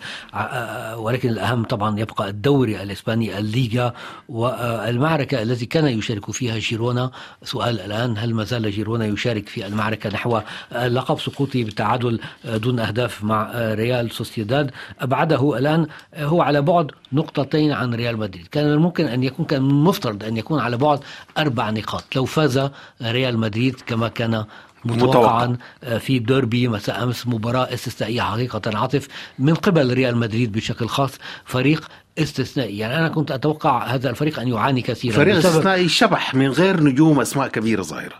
[0.95, 3.93] ولكن الأهم طبعا يبقى الدوري الإسباني الليغا
[4.29, 7.11] والمعركة التي كان يشارك فيها جيرونا
[7.59, 10.41] السؤال الآن هل ما زال جيرونا يشارك في المعركة نحو
[10.71, 15.87] لقب سقوطه بالتعادل دون أهداف مع ريال سوسيداد؟ أبعده الآن
[16.17, 18.47] هو على بعد نقطتين عن ريال مدريد.
[18.47, 20.99] كان من الممكن أن يكون كان المفترض أن يكون على بعد
[21.37, 22.03] أربع نقاط.
[22.15, 22.69] لو فاز
[23.01, 24.45] ريال مدريد كما كان
[24.85, 25.57] متوقعا
[25.99, 29.07] في ديربي مساء أمس مباراة استثنائية حقيقة عاطف
[29.39, 31.11] من قبل ريال مدريد بشكل خاص
[31.45, 31.87] فريق
[32.19, 32.77] استثنائي.
[32.77, 37.19] يعني أنا كنت أتوقع هذا الفريق أن يعاني كثيرا فريق استثنائي شبح من غير نجوم
[37.19, 38.15] أسماء كبيرة ظاهرة.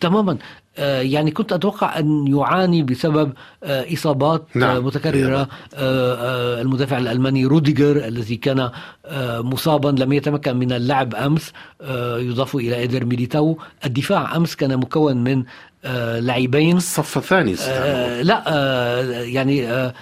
[0.00, 0.38] تماما.
[0.78, 3.32] آه، يعني كنت أتوقع أن يعاني بسبب
[3.64, 4.84] آه، إصابات آه، نعم.
[4.84, 5.48] متكررة
[6.60, 8.70] المدافع الألماني روديجر الذي كان
[9.40, 11.52] مصابا لم يتمكن من اللعب أمس
[12.18, 13.58] يضاف إلى ايدر ميليتاو.
[13.84, 15.44] الدفاع أمس كان مكون من آه
[16.20, 19.94] لاعبين الصف الثاني آه لا آه يعني آه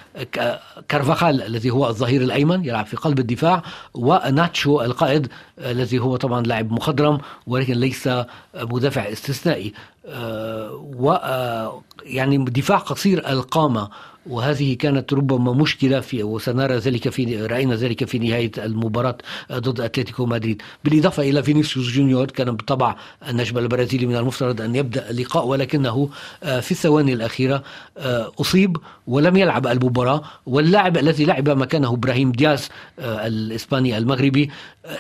[0.89, 3.63] كارفاخال الذي هو الظهير الأيمن يلعب في قلب الدفاع
[3.95, 8.09] وناتشو القائد الذي هو طبعا لاعب مخضرم ولكن ليس
[8.55, 9.73] مدافع استثنائي.
[10.07, 13.89] آه و آه، يعني دفاع قصير القامة
[14.29, 19.19] وهذه كانت ربما مشكلة في وسنرى ذلك في رأينا ذلك في نهاية المباراة
[19.53, 20.63] ضد أتلتيكو مدريد.
[20.85, 22.97] بالإضافة إلى فينيسيوس جونيور كان بالطبع
[23.29, 26.09] النجم البرازيلي من المفترض أن يبدأ اللقاء ولكنه
[26.43, 27.63] آه، في الثواني الأخيرة
[27.99, 28.77] آه، أصيب
[29.07, 30.23] ولم يلعب المباراة.
[30.47, 32.69] واللاعب الذي لعب مكانه إبراهيم دياز
[32.99, 34.51] آه، الإسباني المغربي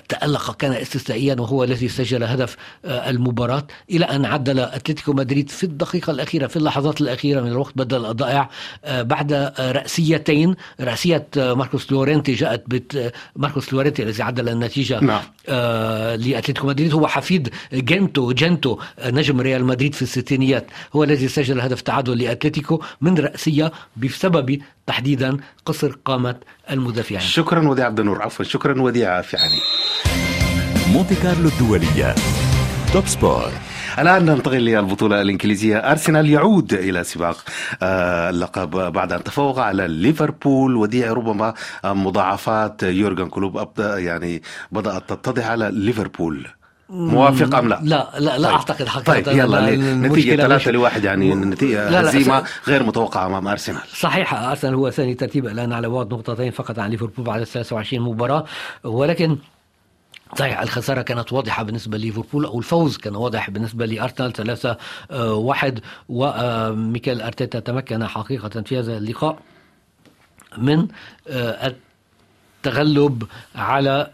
[0.09, 6.11] تألق كان استثنائيا وهو الذي سجل هدف المباراة إلى أن عدل أتلتيكو مدريد في الدقيقة
[6.11, 8.51] الأخيرة في اللحظات الأخيرة من الوقت بدل الضائع
[8.85, 15.21] بعد بعد رأسيتين رأسية ماركوس لورنتي جاءت بت ماركوس لورنتي الذي عدل النتيجة نعم.
[15.49, 20.67] آه لأتلتيكو مدريد هو حفيد جنتو جنتو نجم ريال مدريد في الستينيات
[20.97, 25.37] هو الذي سجل هدف تعادل لأتلتيكو من رأسية بسبب تحديدا
[25.67, 26.37] قصر قامة
[26.71, 27.21] المدافعين.
[27.21, 28.23] شكرا وديع عبد النور.
[28.23, 28.45] عفوا.
[28.45, 29.61] شكرا وديع في علي
[30.93, 32.15] مونتي كارلو الدولية.
[32.93, 33.51] Top Sport
[33.99, 35.77] الآن ننتقل للبطولة الإنجليزية.
[35.77, 37.45] أرسنال يعود إلى سباق
[37.83, 40.77] آه، اللقب بعد أن تفوق على ليفربول.
[40.77, 46.47] ودي ربما مضاعفات يورجن كلوب يعني بدأت تتضح على ليفربول.
[46.91, 48.57] موافق أم لا؟ لا لا لا طيب.
[48.57, 53.83] أعتقد حقيقة طيب يلا نتيجة 3 لواحد يعني نتيجة هزيمه غير متوقعة أمام أرسنال.
[53.95, 58.45] صحيح أرسنال هو ثاني ترتيب الآن على بعد نقطتين فقط عن ليفربول بعد 23 مباراة.
[58.85, 59.39] ولكن
[60.39, 64.77] صحيح الخسارة كانت واضحة بالنسبة لليفربول أو الفوز كان واضح بالنسبة لأرسنال ثلاثة
[65.21, 65.81] واحد.
[66.09, 69.39] وميكيل أرتيتا تمكن حقيقة في هذا اللقاء
[70.59, 70.87] من
[72.67, 73.23] التغلب
[73.57, 74.11] على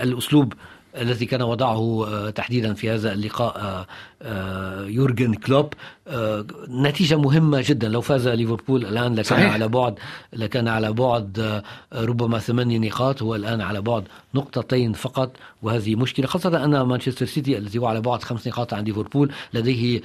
[0.00, 0.52] الأسلوب
[0.96, 3.86] الذي كان وضعه آه، تحديدا في هذا اللقاء آه،
[4.22, 5.74] آه، يورجن كلوب.
[6.68, 7.88] نتيجة مهمة جدا.
[7.88, 9.52] لو فاز ليفربول الآن لكان صحيح.
[9.52, 9.98] على بعد
[10.32, 11.62] لكان على بعد
[11.94, 13.22] ربما ثمانية نقاط.
[13.22, 18.00] هو الآن على بعد نقطتين فقط وهذه مشكلة خاصة أن مانشستر سيتي الذي هو على
[18.00, 20.00] بعد خمس نقاط عن ليفربول لديه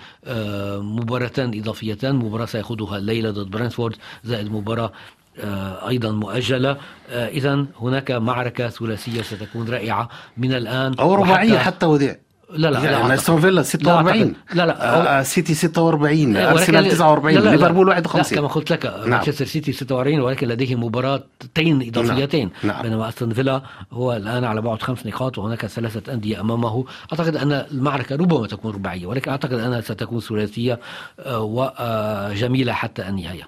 [0.78, 2.16] مباراتان إضافيتان.
[2.16, 4.92] مباراة سيخوضها الليلة ضد برانفورد زائد مباراة
[5.40, 6.78] آه، أيضا مؤجلة.
[7.10, 10.10] آه، إذا هناك معركة ثلاثية ستكون رائعة.
[10.38, 12.16] من الآن أو رباعية حتى وديع.
[12.56, 18.38] لا لا يعني استون فيلا 46 لا لا آه سيتي 46 أرسنال 49 ليفربول 51
[18.38, 19.10] كما قلت لك نعم.
[19.10, 22.74] مانشستر سيتي 46 ولكن لديه مباراتين إضافيتين نعم.
[22.74, 22.82] نعم.
[22.82, 27.52] بينما أستون فيلا هو الآن على بعد خمس نقاط وهناك ثلاثة أندية أمامه أعتقد أن
[27.52, 30.80] المعركة ربما تكون رباعية ولكن أعتقد أنها ستكون ثلاثية
[31.20, 33.44] آه، وجميله حتى النهاية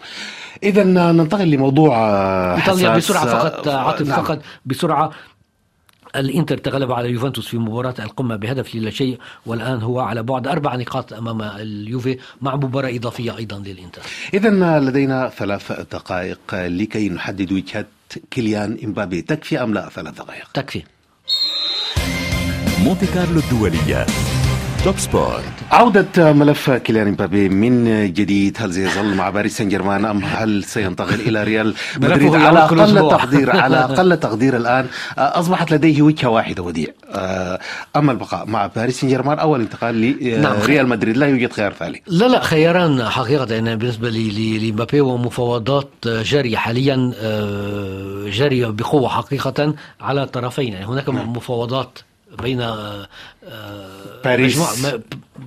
[0.64, 1.96] اذا ننتقل لموضوع
[2.56, 4.24] إيطاليا بسرعة فقط عاطف نعم.
[4.24, 5.12] فقط بسرعة
[6.20, 10.76] الإنتر تغلب على يوفنتوس في مباراة القمة بهدف لا شيء والآن هو على بعد أربع
[10.76, 14.02] نقاط أمام اليوفي مع مباراة إضافية أيضا للإنتر.
[14.34, 17.86] إذا لدينا ثلاث دقائق لكي نحدد وجهة
[18.32, 19.22] كيليان إمبابي.
[19.22, 20.84] تكفي أم لا ثلاث دقائق؟ تكفي.
[22.84, 24.06] مونتي كارلو الدولية.
[24.86, 30.24] Top Sport عودة ملف كيليان امبابي من جديد هل سيظل مع باريس سان جيرمان أم
[30.24, 36.28] هل سينتقل إلى ريال مدريد؟ على أقل تقدير على أقل تقدير الآن أصبحت لديه وجهة
[36.28, 36.88] واحدة وديع.
[37.96, 40.90] أما البقاء مع باريس سان جيرمان أو الانتقال لريال نعم.
[40.90, 41.18] مدريد.
[41.18, 48.30] لا يوجد خيار ثالث لا لا خياران حقيقة يعني بالنسبة لمبابي ومفاوضات جارية حاليا آه،
[48.30, 51.34] جارية بقوة حقيقة على الطرفين يعني هناك نعم.
[51.34, 52.00] مفاوضات
[52.42, 53.08] بين آه،
[54.24, 54.58] باريس.
[54.58, 55.00] مجموعة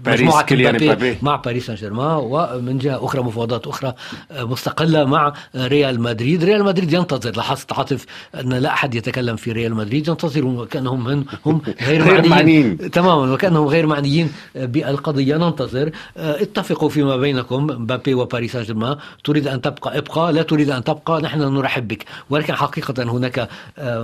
[0.07, 3.95] مجموعة مبابي مع باريس سان جيرمان ومن جهة أخرى مفاوضات أخرى
[4.31, 6.45] آه، مستقلة مع ريال مدريد.
[6.45, 11.25] ريال مدريد ينتظر لاحظت عاطف أن لا أحد يتكلم في ريال مدريد ينتظرون وكأنهم هم,
[11.47, 12.91] هم غير, غير معنيين.
[12.91, 15.37] تماما وكأنهم غير معنيين بالقضية.
[15.37, 15.91] ننتظر.
[16.17, 20.85] آه، اتفقوا فيما بينكم مبابي وباريس سان جيرمان تريد أن تبقى ابقى لا تريد أن
[20.85, 21.21] تبقى.
[21.23, 22.05] نحن نرحب بك.
[22.31, 23.49] ولكن حقيقة هناك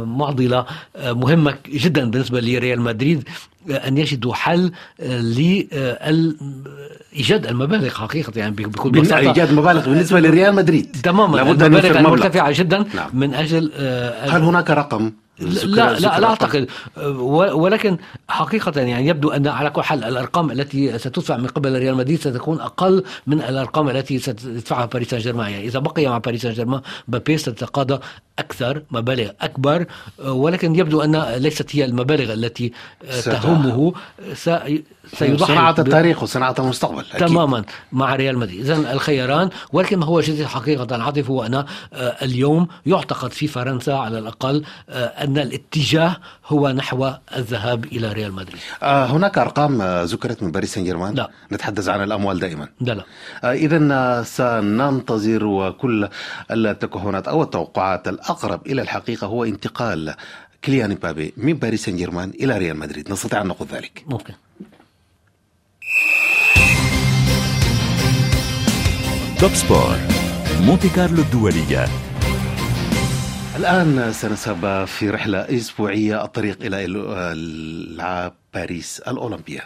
[0.04, 0.66] معضلة
[1.04, 3.28] مهمة جدا بالنسبة لريال مدريد.
[3.70, 6.36] أن يجدوا حل لإيجاد
[7.46, 9.18] المبالغ حقيقة يعني بكل بساطة.
[9.18, 10.96] إيجاد مبالغ بالنسبة لريال مدريد.
[11.02, 13.10] تماما لابد المبالغ مرتفعة جدا نعم.
[13.12, 13.72] من أجل
[14.20, 16.68] هل هناك رقم؟ لا لا لا أعتقد.
[17.52, 17.96] ولكن
[18.28, 22.60] حقيقة يعني يبدو أن على كل حال الأرقام التي ستدفع من قبل ريال مدريد ستكون
[22.60, 26.80] أقل من الأرقام التي ستدفعها باريس سان جيرمان يعني إذا بقي مع باريس سان جيرمان
[27.08, 27.98] مبابي ستتقاضى
[28.38, 29.86] أكثر مبالغ أكبر.
[30.26, 32.72] ولكن يبدو أن ليست هي المبالغ التي
[33.24, 33.92] تهمه.
[34.34, 34.82] سيضحي
[35.36, 37.28] صناعة التاريخ وصناعة المستقبل أكيد.
[37.28, 38.60] تماما مع ريال مدريد.
[38.60, 41.64] إذا الخياران ولكن ما هو جديد حقيقة عاطف هو أن
[42.22, 44.64] اليوم يعتقد في فرنسا على الأقل
[45.24, 46.16] أن الاتجاه
[46.46, 48.60] هو نحو الذهاب إلى ريال مدريد.
[48.82, 51.14] آه هناك أرقام آه، ذكرت من باريس سان جيرمان.
[51.14, 51.30] لا.
[51.52, 52.68] نتحدث عن الأموال دائما.
[52.80, 53.04] لا لا.
[53.44, 56.08] آه إذا سننتظر وكل
[56.50, 58.08] التكهنات أو التوقعات.
[58.08, 60.14] الأقرب إلى الحقيقة هو انتقال
[60.64, 63.12] كيليان مبابي من باريس سان جيرمان إلى ريال مدريد.
[63.12, 64.04] نستطيع أن نقول ذلك.
[64.06, 64.34] ممكن
[69.40, 69.96] Top Sport
[70.60, 71.88] مونتي كارلو الدولية
[73.56, 79.60] الآن سنذهب في رحلة أسبوعية الطريق إلى ألعاب باريس الأولمبية.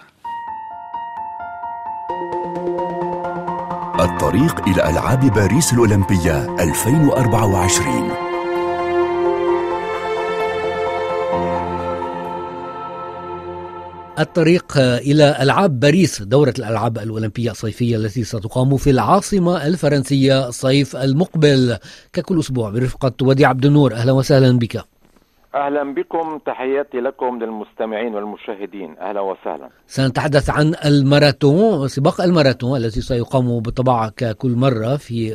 [4.00, 8.27] الطريق إلى ألعاب باريس الأولمبية 2024
[14.20, 21.76] الطريق إلى ألعاب باريس دورة الألعاب الأولمبية الصيفية التي ستقام في العاصمة الفرنسية الصيف المقبل.
[22.12, 24.84] ككل أسبوع برفقة وديع عبد النور أهلا وسهلا بك.
[25.58, 26.38] أهلا بكم.
[26.46, 28.98] تحياتي لكم للمستمعين والمشاهدين.
[28.98, 29.70] أهلا وسهلا.
[29.86, 35.34] سنتحدث عن الماراثون سباق الماراثون الذي سيقام بالطبع ككل مرة في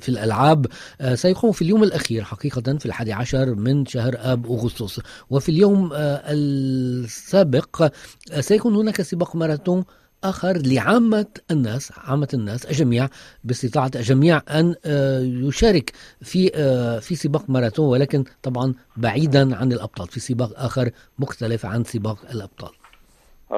[0.00, 0.66] في الألعاب.
[1.00, 5.00] آه، سيقام في اليوم الأخير حقيقة في الحادي عشر من شهر آب أغسطس.
[5.30, 9.84] وفي اليوم آه، السابق آه، سيكون هناك سباق ماراثون
[10.24, 13.06] آخر لعامة الناس عامة الناس الجميع
[13.44, 15.90] باستطاعة الجميع أن آه، يشارك
[16.22, 21.84] في آه، في سباق ماراثون ولكن طبعا بعيدا عن الأبطال في سباق آخر مختلف عن
[21.84, 22.70] سباق الأبطال.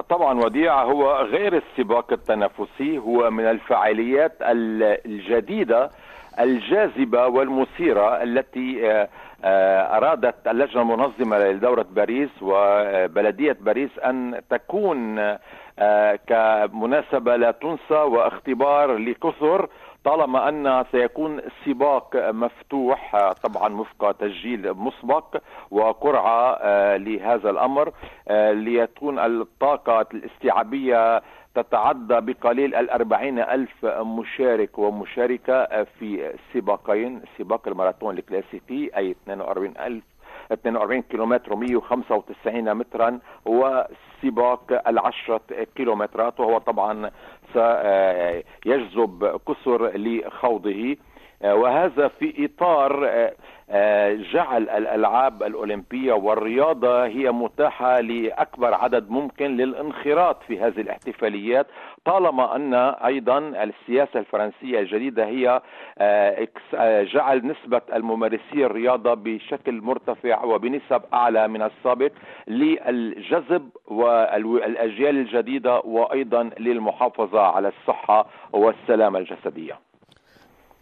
[0.09, 5.91] طبعا وديع هو غير السباق التنافسي هو من الفعاليات الجديدة
[6.41, 8.91] الجاذبة والمثيرة التي
[9.45, 15.19] آه، أرادت اللجنة المنظمة لدورة باريس وبلدية باريس أن تكون
[16.27, 19.69] كمناسبة لا تنسى واختبار لكثر
[20.05, 25.37] طالما أن سيكون السباق مفتوح طبعا وفق تسجيل مسبق
[25.71, 26.59] وقرعة
[26.97, 27.93] لهذا الأمر
[28.53, 31.23] ليكون الطاقة الاستيعابية
[31.55, 40.05] تتعدى بقليل الأربعين ألف مشارك ومشاركة في السباقين سباق الماراثون الكلاسيكي أي 42 ألف
[40.53, 45.41] 42 كيلومتر و195 مترا وسباق العشرة
[45.77, 47.11] كيلومترات وهو طبعا
[47.53, 50.97] سيجذب كسر لخوضه.
[51.45, 53.11] وهذا في إطار
[54.33, 61.67] جعل الألعاب الأولمبية والرياضة هي متاحة لأكبر عدد ممكن للانخراط في هذه الاحتفاليات
[62.05, 62.75] طالما أن
[63.05, 65.61] أيضا السياسة الفرنسية الجديدة هي
[65.99, 72.13] آه، آه، جعل نسبة الممارسي الرياضة بشكل مرتفع وبنسب أعلى من السابق
[72.49, 79.90] للجذب والاجيال الجديدة وأيضا للمحافظة على الصحة والسلامة الجسدية.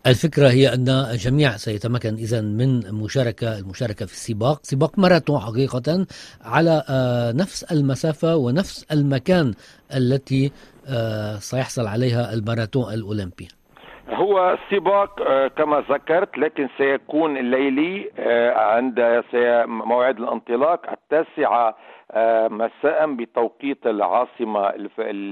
[0.06, 4.58] الفكرة هي أن الجميع سيتمكن إذا من مشاركة المشاركة في السباق.
[4.62, 6.06] سباق ماراثون حقيقة
[6.44, 9.54] على آه، نفس المسافة ونفس المكان
[9.96, 10.52] التي
[10.94, 13.48] آه، سيحصل عليها الماراثون الأولمبي.
[14.08, 18.10] هو سباق آه، كما ذكرت لكن سيكون الليلي
[18.56, 19.24] عند
[19.66, 21.76] موعد الانطلاق التاسعة
[22.48, 24.72] مساء بتوقيت العاصمة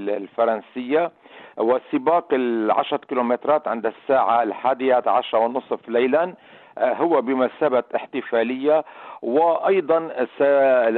[0.08, 1.10] الفرنسية.
[1.57, 6.34] وسباق العشرة كيلومترات عند الساعة الحادية عشر ونصف ليلا
[6.78, 8.84] آه، هو بمثابة احتفالية.
[9.22, 10.11] وأيضا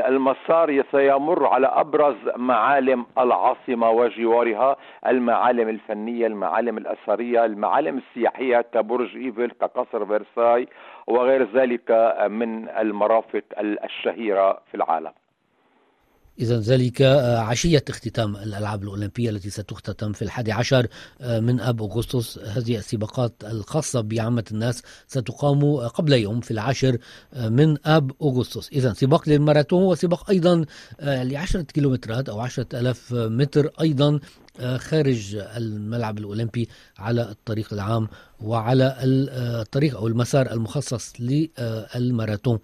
[0.09, 9.51] المسار سيمر على أبرز معالم العاصمة وجوارها المعالم الفنية المعالم الأثرية المعالم السياحية كبرج إيفل
[9.51, 10.69] كقصر فرساي
[11.07, 15.13] وغير ذلك من المرافق الشهيرة في العالم.
[16.41, 20.87] إذا ذلك آه، عشية اختتام الألعاب الأولمبية التي ستختتم في الحادي عشر
[21.21, 26.99] آه، من أب أغسطس هذه السباقات الخاصة بعامة الناس ستقام قبل يوم في العاشر
[27.35, 30.65] آه، من أب أغسطس إذا سباق للماراثون وسباق أيضا
[31.03, 34.21] لعشرة كيلومترات أو عشرة ألاف متر أيضا
[34.77, 36.69] خارج الملعب الأولمبي
[36.99, 38.09] على الطريق العام
[38.41, 42.59] وعلى الطريق أو المسار المخصص للماراثون.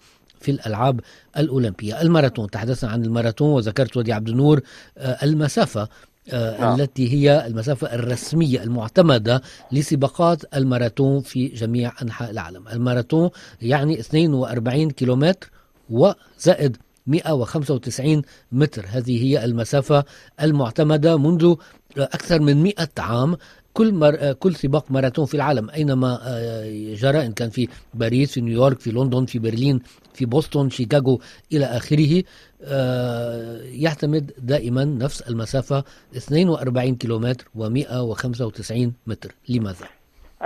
[0.45, 0.99] في الألعاب
[1.37, 2.01] الأولمبية.
[2.01, 4.61] الماراثون تحدثنا عن الماراثون وذكرت ودي عبد النور
[4.97, 5.87] آه، المسافة
[6.33, 6.81] آه نعم.
[6.81, 9.41] التي هي المسافة الرسمية المعتمدة
[9.71, 12.67] لسباقات الماراثون في جميع أنحاء العالم.
[12.67, 13.29] الماراثون
[13.61, 15.51] يعني 42 كيلومتر
[15.89, 16.77] وزائد
[17.07, 18.21] 195
[18.51, 18.85] متر.
[18.89, 20.03] هذه هي المسافة
[20.41, 21.55] المعتمدة منذ
[21.97, 23.37] أكثر من 100 عام.
[23.77, 24.33] كل مر...
[24.33, 28.91] كل سباق ماراثون في العالم أينما آه، جرى إن كان في باريس في نيويورك في
[28.91, 29.79] لندن في برلين
[30.13, 31.19] في بوسطن شيكاغو
[31.53, 32.23] إلى آخره
[32.63, 35.83] آه، يعتمد دائما نفس المسافة
[36.17, 39.87] 42 كيلومتر و195 متر لماذا؟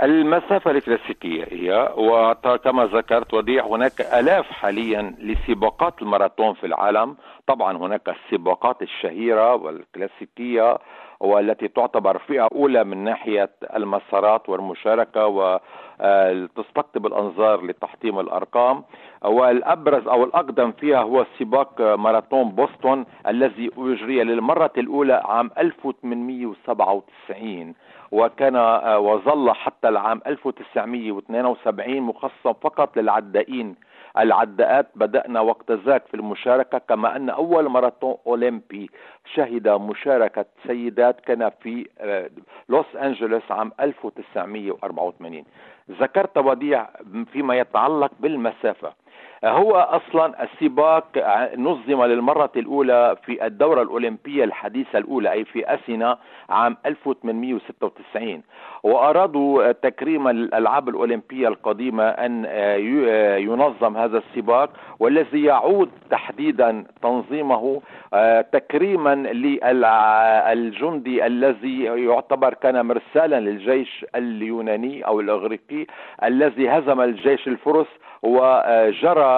[0.02, 7.16] المسافة الكلاسيكية هي وكما ذكرت وديع هناك آلاف حاليا لسباقات الماراثون في العالم
[7.46, 10.78] طبعا هناك السباقات الشهيرة والكلاسيكية
[11.20, 18.82] والتي تعتبر فئة أولى من ناحية المسارات والمشاركة وتستقطب الأنظار لتحطيم الأرقام.
[19.24, 27.74] والأبرز أو الأقدم فيها هو سباق ماراثون بوسطن الذي أجري للمرة الأولى عام 1897
[28.12, 28.56] وكان
[28.96, 33.76] وظل حتى العام 1972 مخصصا فقط للعدائين
[34.18, 34.86] العداءات.
[34.94, 38.90] بدأنا وقت ذاك في المشاركة كما أن أول ماراثون أولمبي
[39.34, 42.30] شهد مشاركة سيدات كان في آه،
[42.68, 45.44] لوس أنجلوس عام 1984
[45.90, 46.88] ذكرت وديع
[47.32, 48.92] فيما يتعلق بالمسافة.
[49.44, 51.06] هو أصلا السباق
[51.56, 56.18] نظم للمرة الأولى في الدورة الأولمبية الحديثة الأولى أي في أثينا
[56.50, 58.42] عام 1896
[58.82, 62.44] وأرادوا تكريم الألعاب الأولمبية القديمة أن
[63.38, 67.82] ينظم هذا السباق والذي يعود تحديدا تنظيمه
[68.52, 69.14] تكريما
[70.54, 75.86] للجندي الذي يعتبر كان مرسالا للجيش اليوناني أو الأغريقي
[76.24, 77.86] الذي هزم الجيش الفرس
[78.22, 79.29] وجرى آه،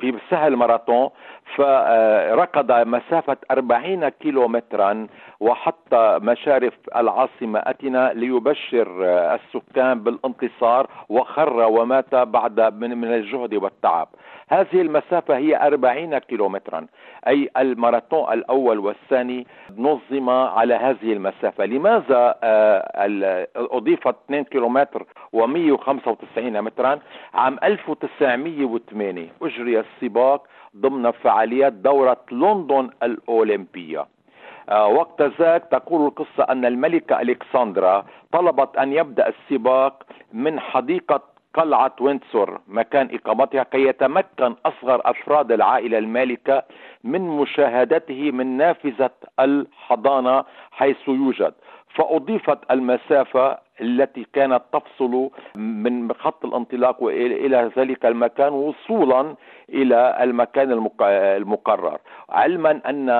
[0.00, 1.10] في سهل ماراثون
[1.56, 5.06] فركض مسافة 40 كيلو مترا
[5.40, 14.08] وحتى مشارف العاصمة أتنا ليبشر السكان بالانتصار وخر ومات بعد من الجهد والتعب.
[14.48, 16.86] هذه المسافة هي 40 كيلومترا.
[17.28, 19.46] أي الماراثون الأول والثاني
[19.78, 21.64] نظم على هذه المسافة.
[21.64, 26.98] لماذا آه، أضيفت 2 كيلومتر و195 مترا؟
[27.34, 30.46] عام 1908 أجري السباق
[30.76, 34.06] ضمن فعاليات دورة لندن الأولمبية.
[34.70, 40.02] وقت ذاك تقول القصة أن الملكة ألكسندرا طلبت أن يبدأ السباق
[40.32, 46.62] من حديقة قلعة وينسور مكان إقامتها كي يتمكن أصغر أفراد العائلة المالكة
[47.04, 51.54] من مشاهدته من نافذة الحضانة حيث يوجد.
[51.94, 59.34] فأضيفت المسافة التي كانت تفصل من خط الانطلاق إلى ذلك المكان وصولا
[59.68, 61.98] إلى المكان المقرر.
[62.28, 63.10] علما أن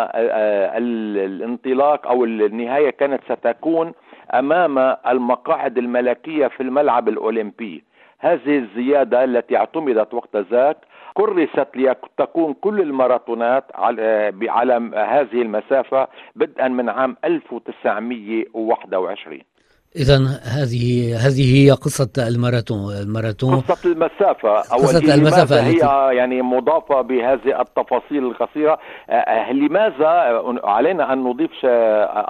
[0.76, 3.93] الانطلاق أو النهاية كانت ستكون
[4.35, 7.85] أمام المقاعد الملكية في الملعب الأولمبي.
[8.25, 10.77] هذه الزيادة التي اعتمدت وقت ذاك
[11.14, 19.41] كرست لتكون كل الماراثونات على هذه المسافة بدءا من عام 1921
[19.97, 22.95] إذا هذه هذه هي قصة الماراثون.
[22.97, 24.49] الماراثون قصة المسافة.
[24.49, 26.17] أو قصة المسافة هي التي...
[26.19, 28.79] يعني مضافة بهذه التفاصيل القصيرة؟
[29.11, 31.51] آه، آه، لماذا علينا أن نضيف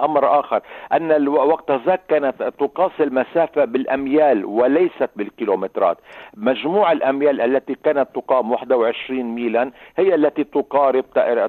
[0.05, 0.61] أمر آخر؟
[0.93, 5.97] أن وقت ذاك كانت تقاس المسافة بالأميال وليست بالكيلومترات.
[6.37, 11.05] مجموع الأميال التي كانت تقام 21 ميلا هي التي تقارب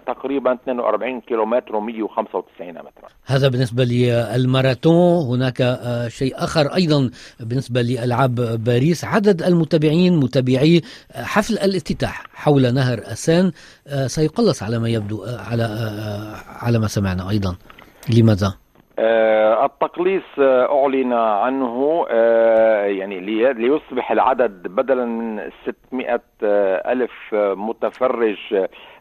[0.07, 3.09] تقريبا 42 كيلومتر و195 مترا.
[3.27, 5.27] هذا بالنسبة للماراثون.
[5.27, 8.35] هناك آه، شيء آخر أيضا بالنسبة لألعاب
[8.65, 10.83] باريس عدد المتابعين متابعي
[11.15, 13.53] حفل الافتتاح حول نهر أسان
[13.89, 17.57] آه، سيقلص على ما يبدو آه، على آه، على ما سمعنا أيضا
[18.19, 18.55] لماذا؟
[19.67, 22.07] التقليص أعلن عنه
[22.87, 23.21] يعني
[23.53, 25.51] ليصبح العدد بدلا من
[25.91, 26.21] 600
[26.93, 28.37] ألف متفرج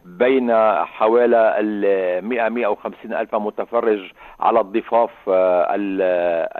[0.06, 0.52] بين
[0.84, 5.74] حوالي ال 100 150 ألف متفرج على الضفاف آه،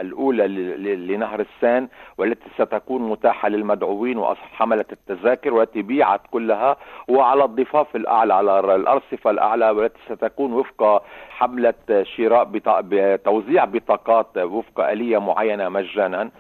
[0.01, 0.49] الأولى
[0.97, 1.89] لنهر السان
[2.19, 6.77] والتي ستكون متاحة للمدعوين وحملة التذاكر والتي بيعت كلها.
[7.09, 12.49] وعلى الضفاف الأعلى على الأرصفة الأعلى والتي ستكون وفق حملة شراء
[12.81, 16.31] بتوزيع بطاقات وفق آلية معينة مجانا.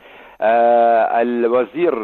[0.40, 1.94] آه الوزير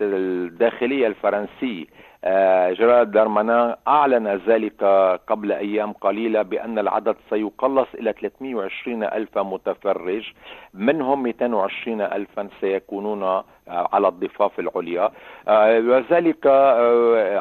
[0.00, 1.88] الداخلية الفرنسي
[2.26, 4.84] آه، جراد دارمانا أعلن ذلك
[5.26, 10.32] قبل أيام قليلة بأن العدد سيقلص إلى 320 ألف متفرج.
[10.74, 15.10] منهم 220 ألفا سيكونون آه، على الضفاف العليا.
[15.48, 16.46] آه، وذلك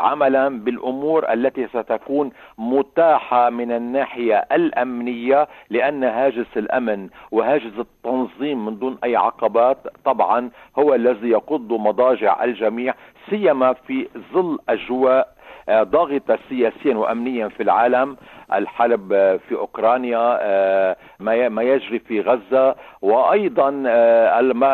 [0.02, 8.98] عملا بالأمور التي ستكون متاحة من الناحية الأمنية لأن هاجس الأمن وهاجس التنظيم من دون
[9.04, 12.94] أي عقبات طبعا هو الذي يقض مضاجع الجميع.
[13.30, 15.34] سيما في ظل أجواء
[15.70, 18.18] آه، ضاغطة سياسيا وأمنيا في العالم.
[18.54, 22.76] الحرب آه، في أوكرانيا آه، ما يجري في غزة.
[23.02, 23.70] وأيضا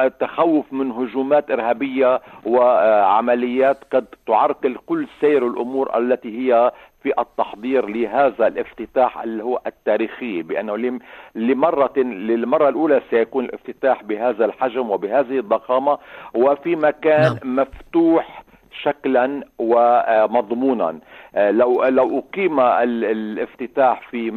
[0.05, 6.71] التخوف من هجومات إرهابية وعمليات قد تعرقل كل سير الأمور التي هي
[7.03, 10.99] في التحضير لهذا الافتتاح اللي هو التاريخي بأنه
[11.35, 15.97] لمره للمرة الأولى سيكون الافتتاح بهذا الحجم وبهذه الضخامة
[16.33, 17.55] وفي مكان نعم.
[17.55, 18.43] مفتوح
[18.81, 20.99] شكلا ومضمونا.
[21.35, 24.31] آه، لو لو أقيم الافتتاح في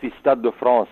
[0.00, 0.88] في ستاد دو فرانس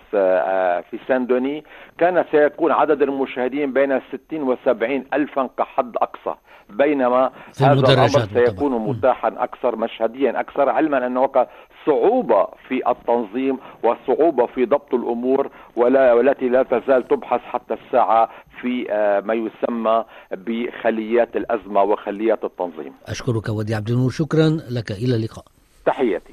[0.90, 1.64] في سان دوني
[1.99, 6.34] كان سيكون عدد المشاهدين بين 60 و 70 الفا كحد أقصى.
[6.70, 7.30] بينما
[7.61, 11.16] هذا الأمر سيكون متاحا أكثر مشهديا أكثر علما ان
[11.87, 18.28] صعوبة في التنظيم وصعوبة في ضبط الأمور ولا والتي لا تزال تبحث حتى الساعة
[18.61, 22.93] في آه، ما يسمى بخليات الأزمة وخليات التنظيم.
[23.07, 25.45] أشكرك ودي عبد النور شكرا لك إلى اللقاء.
[25.87, 26.33] تحياتي.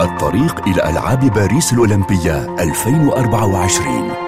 [0.00, 4.21] الطريق إلى ألعاب باريس الأولمبية 2024